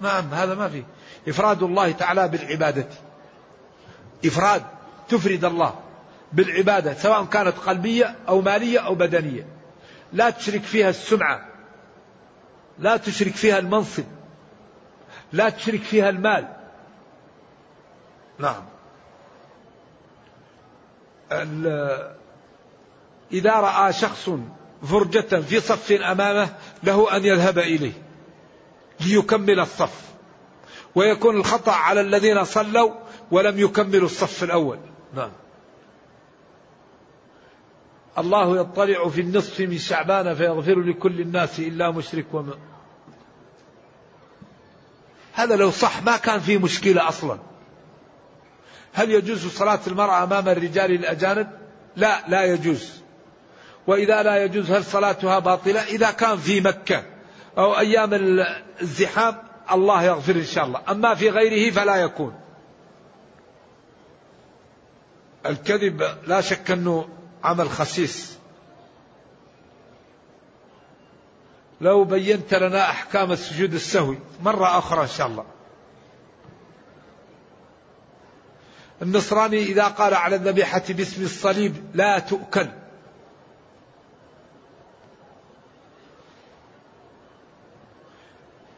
نعم 0.00 0.24
هذا 0.34 0.54
ما 0.54 0.68
في. 0.68 0.82
إفراد 1.28 1.62
الله 1.62 1.92
تعالى 1.92 2.28
بالعبادة. 2.28 2.86
إفراد 4.24 4.62
تفرد 5.08 5.44
الله 5.44 5.74
بالعبادة 6.32 6.94
سواء 6.94 7.24
كانت 7.24 7.58
قلبية 7.58 8.16
أو 8.28 8.40
مالية 8.40 8.78
أو 8.78 8.94
بدنية. 8.94 9.46
لا 10.12 10.30
تشرك 10.30 10.62
فيها 10.62 10.90
السمعة. 10.90 11.47
لا 12.78 12.96
تشرك 12.96 13.32
فيها 13.32 13.58
المنصب. 13.58 14.04
لا 15.32 15.48
تشرك 15.48 15.82
فيها 15.82 16.08
المال. 16.08 16.48
نعم. 18.38 18.64
إذا 23.32 23.52
رأى 23.52 23.92
شخص 23.92 24.30
فرجة 24.82 25.40
في 25.40 25.60
صف 25.60 25.92
أمامه 25.92 26.48
له 26.82 27.16
أن 27.16 27.24
يذهب 27.24 27.58
إليه 27.58 27.92
ليكمل 29.00 29.60
الصف. 29.60 30.08
ويكون 30.94 31.36
الخطأ 31.36 31.72
على 31.72 32.00
الذين 32.00 32.44
صلوا 32.44 32.90
ولم 33.30 33.58
يكملوا 33.58 34.06
الصف 34.06 34.44
الأول. 34.44 34.78
نعم. 35.14 35.30
الله 38.18 38.60
يطلع 38.60 39.08
في 39.08 39.20
النصف 39.20 39.60
من 39.60 39.78
شعبان 39.78 40.34
فيغفر 40.34 40.80
لكل 40.80 41.20
الناس 41.20 41.58
إلا 41.58 41.90
مشرك 41.90 42.26
وما 42.32 42.54
هذا 45.38 45.56
لو 45.56 45.70
صح 45.70 46.02
ما 46.02 46.16
كان 46.16 46.40
فيه 46.40 46.58
مشكلة 46.58 47.08
أصلا. 47.08 47.38
هل 48.92 49.10
يجوز 49.10 49.46
صلاة 49.46 49.80
المرأة 49.86 50.22
أمام 50.22 50.48
الرجال 50.48 50.92
الأجانب؟ 50.92 51.48
لا 51.96 52.28
لا 52.28 52.44
يجوز. 52.44 52.90
وإذا 53.86 54.22
لا 54.22 54.44
يجوز 54.44 54.70
هل 54.70 54.84
صلاتها 54.84 55.38
باطلة؟ 55.38 55.80
إذا 55.82 56.10
كان 56.10 56.36
في 56.36 56.60
مكة 56.60 57.04
أو 57.58 57.78
أيام 57.78 58.10
الزحام 58.80 59.38
الله 59.72 60.02
يغفر 60.02 60.34
إن 60.34 60.44
شاء 60.44 60.64
الله. 60.64 60.82
أما 60.88 61.14
في 61.14 61.30
غيره 61.30 61.72
فلا 61.72 61.96
يكون. 61.96 62.34
الكذب 65.46 66.02
لا 66.26 66.40
شك 66.40 66.70
أنه 66.70 67.08
عمل 67.44 67.70
خسيس. 67.70 68.37
لو 71.80 72.04
بينت 72.04 72.54
لنا 72.54 72.90
أحكام 72.90 73.32
السجود 73.32 73.74
السهوي 73.74 74.18
مرة 74.42 74.78
أخرى 74.78 75.02
إن 75.02 75.08
شاء 75.08 75.26
الله. 75.26 75.44
النصراني 79.02 79.62
إذا 79.62 79.84
قال 79.84 80.14
على 80.14 80.36
الذبيحة 80.36 80.82
باسم 80.88 81.22
الصليب 81.22 81.90
لا 81.94 82.18
تؤكل. 82.18 82.68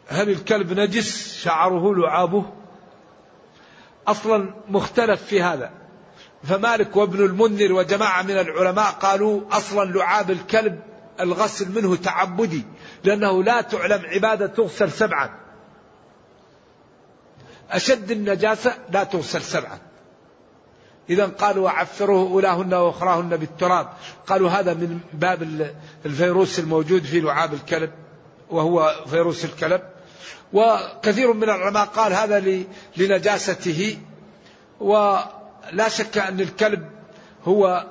هل 0.08 0.30
الكلب 0.30 0.72
نجس؟ 0.72 1.34
شعره 1.42 1.94
لعابه. 1.94 2.44
أصلا 4.06 4.54
مختلف 4.68 5.22
في 5.22 5.42
هذا. 5.42 5.70
فمالك 6.44 6.96
وابن 6.96 7.24
المنذر 7.24 7.72
وجماعة 7.72 8.22
من 8.22 8.30
العلماء 8.38 8.90
قالوا 8.90 9.40
أصلا 9.50 9.90
لعاب 9.90 10.30
الكلب 10.30 10.80
الغسل 11.20 11.72
منه 11.72 11.96
تعبدي. 11.96 12.64
لأنه 13.04 13.44
لا 13.44 13.60
تعلم 13.60 14.06
عبادة 14.06 14.46
تغسل 14.46 14.92
سبعا. 14.92 15.30
أشد 17.70 18.10
النجاسة 18.10 18.74
لا 18.90 19.04
تغسل 19.04 19.42
سبعا. 19.42 19.78
إذا 21.10 21.26
قالوا 21.26 21.64
وعفروه 21.64 22.30
أولاهن 22.30 22.74
وأخراهن 22.74 23.36
بالتراب. 23.36 23.88
قالوا 24.26 24.50
هذا 24.50 24.74
من 24.74 25.00
باب 25.12 25.70
الفيروس 26.06 26.58
الموجود 26.58 27.04
في 27.04 27.20
لعاب 27.20 27.54
الكلب 27.54 27.90
وهو 28.50 29.04
فيروس 29.06 29.44
الكلب. 29.44 29.82
وكثير 30.52 31.32
من 31.32 31.42
العلماء 31.42 31.84
قال 31.84 32.12
هذا 32.12 32.64
لنجاسته. 32.96 33.98
ولا 34.80 35.88
شك 35.88 36.18
أن 36.18 36.40
الكلب 36.40 36.90
هو 37.44 37.86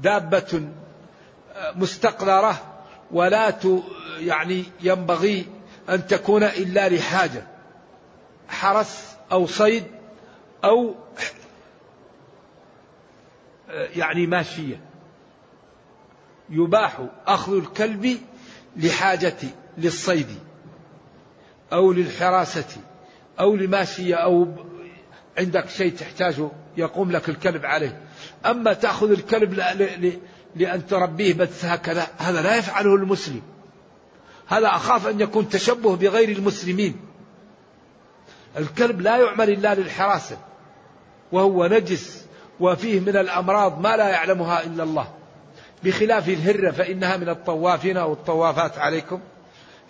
دابة 0.00 0.62
مستقذرة 1.76 2.71
ولا 3.12 3.54
يعني 4.18 4.64
ينبغي 4.82 5.46
أن 5.88 6.06
تكون 6.06 6.42
إلا 6.42 6.88
لحاجة 6.88 7.46
حرس 8.48 9.16
أو 9.32 9.46
صيد 9.46 9.84
أو 10.64 10.94
يعني 13.72 14.26
ماشية. 14.26 14.80
يباح 16.50 17.00
أخذ 17.26 17.56
الكلب 17.56 18.18
لحاجة 18.76 19.36
للصيد 19.78 20.26
أو 21.72 21.92
للحراسة 21.92 22.80
أو 23.40 23.56
لماشية 23.56 24.14
أو 24.14 24.48
عندك 25.38 25.68
شيء 25.68 25.92
تحتاجه 25.92 26.48
يقوم 26.76 27.12
لك 27.12 27.28
الكلب 27.28 27.66
عليه. 27.66 28.02
أما 28.46 28.72
تأخذ 28.72 29.10
الكلب 29.10 29.54
لأن 30.56 30.86
تربيه 30.86 31.34
بس 31.34 31.64
هكذا. 31.64 32.06
هذا 32.18 32.42
لا 32.42 32.56
يفعله 32.56 32.94
المسلم. 32.94 33.42
هذا 34.46 34.68
أخاف 34.68 35.06
أن 35.06 35.20
يكون 35.20 35.48
تشبه 35.48 35.96
بغير 35.96 36.28
المسلمين. 36.28 36.96
الكلب 38.58 39.00
لا 39.00 39.16
يعمل 39.16 39.50
إلا 39.50 39.74
للحراسة. 39.74 40.36
وهو 41.32 41.66
نجس 41.66 42.24
وفيه 42.60 43.00
من 43.00 43.16
الأمراض 43.16 43.80
ما 43.80 43.96
لا 43.96 44.08
يعلمها 44.08 44.64
إلا 44.64 44.82
الله. 44.82 45.08
بخلاف 45.84 46.28
الهرة 46.28 46.70
فإنها 46.70 47.16
من 47.16 47.28
الطوافين 47.28 47.96
أو 47.96 48.12
الطوافات 48.12 48.78
عليكم. 48.78 49.20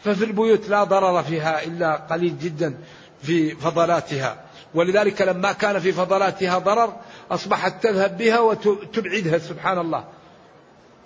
ففي 0.05 0.25
البيوت 0.25 0.69
لا 0.69 0.85
ضرر 0.85 1.23
فيها 1.23 1.65
إلا 1.65 1.97
قليل 1.97 2.39
جدا 2.39 2.79
في 3.23 3.51
فضلاتها. 3.51 4.45
ولذلك 4.75 5.23
لما 5.23 5.53
كان 5.53 5.79
في 5.79 5.93
فضلاتها 5.93 6.59
ضرر 6.59 6.97
أصبحت 7.31 7.83
تذهب 7.83 8.19
بها 8.19 8.41
وتبعدها 8.41 9.39
سبحان 9.39 9.79
الله. 9.79 10.05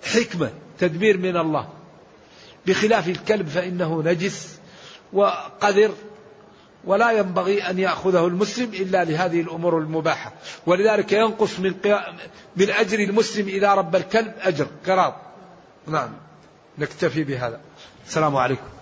حكمة 0.03 0.51
تدبير 0.79 1.17
من 1.17 1.37
الله. 1.37 1.69
بخلاف 2.67 3.09
الكلب 3.09 3.47
فإنه 3.47 4.03
نجس 4.05 4.59
وقذر 5.13 5.91
ولا 6.85 7.11
ينبغي 7.11 7.69
أن 7.69 7.79
يأخذه 7.79 8.27
المسلم 8.27 8.73
إلا 8.73 9.03
لهذه 9.03 9.41
الأمور 9.41 9.77
المباحة. 9.77 10.33
ولذلك 10.65 11.11
ينقص 11.11 11.59
من, 11.59 11.73
من 12.55 12.69
أجر 12.69 12.99
المسلم 12.99 13.47
إذا 13.47 13.73
رب 13.73 13.95
الكلب 13.95 14.33
أجر 14.41 14.67
قراض 14.87 15.15
نعم 15.87 16.09
نكتفي 16.77 17.23
بهذا. 17.23 17.59
السلام 18.07 18.35
عليكم. 18.35 18.76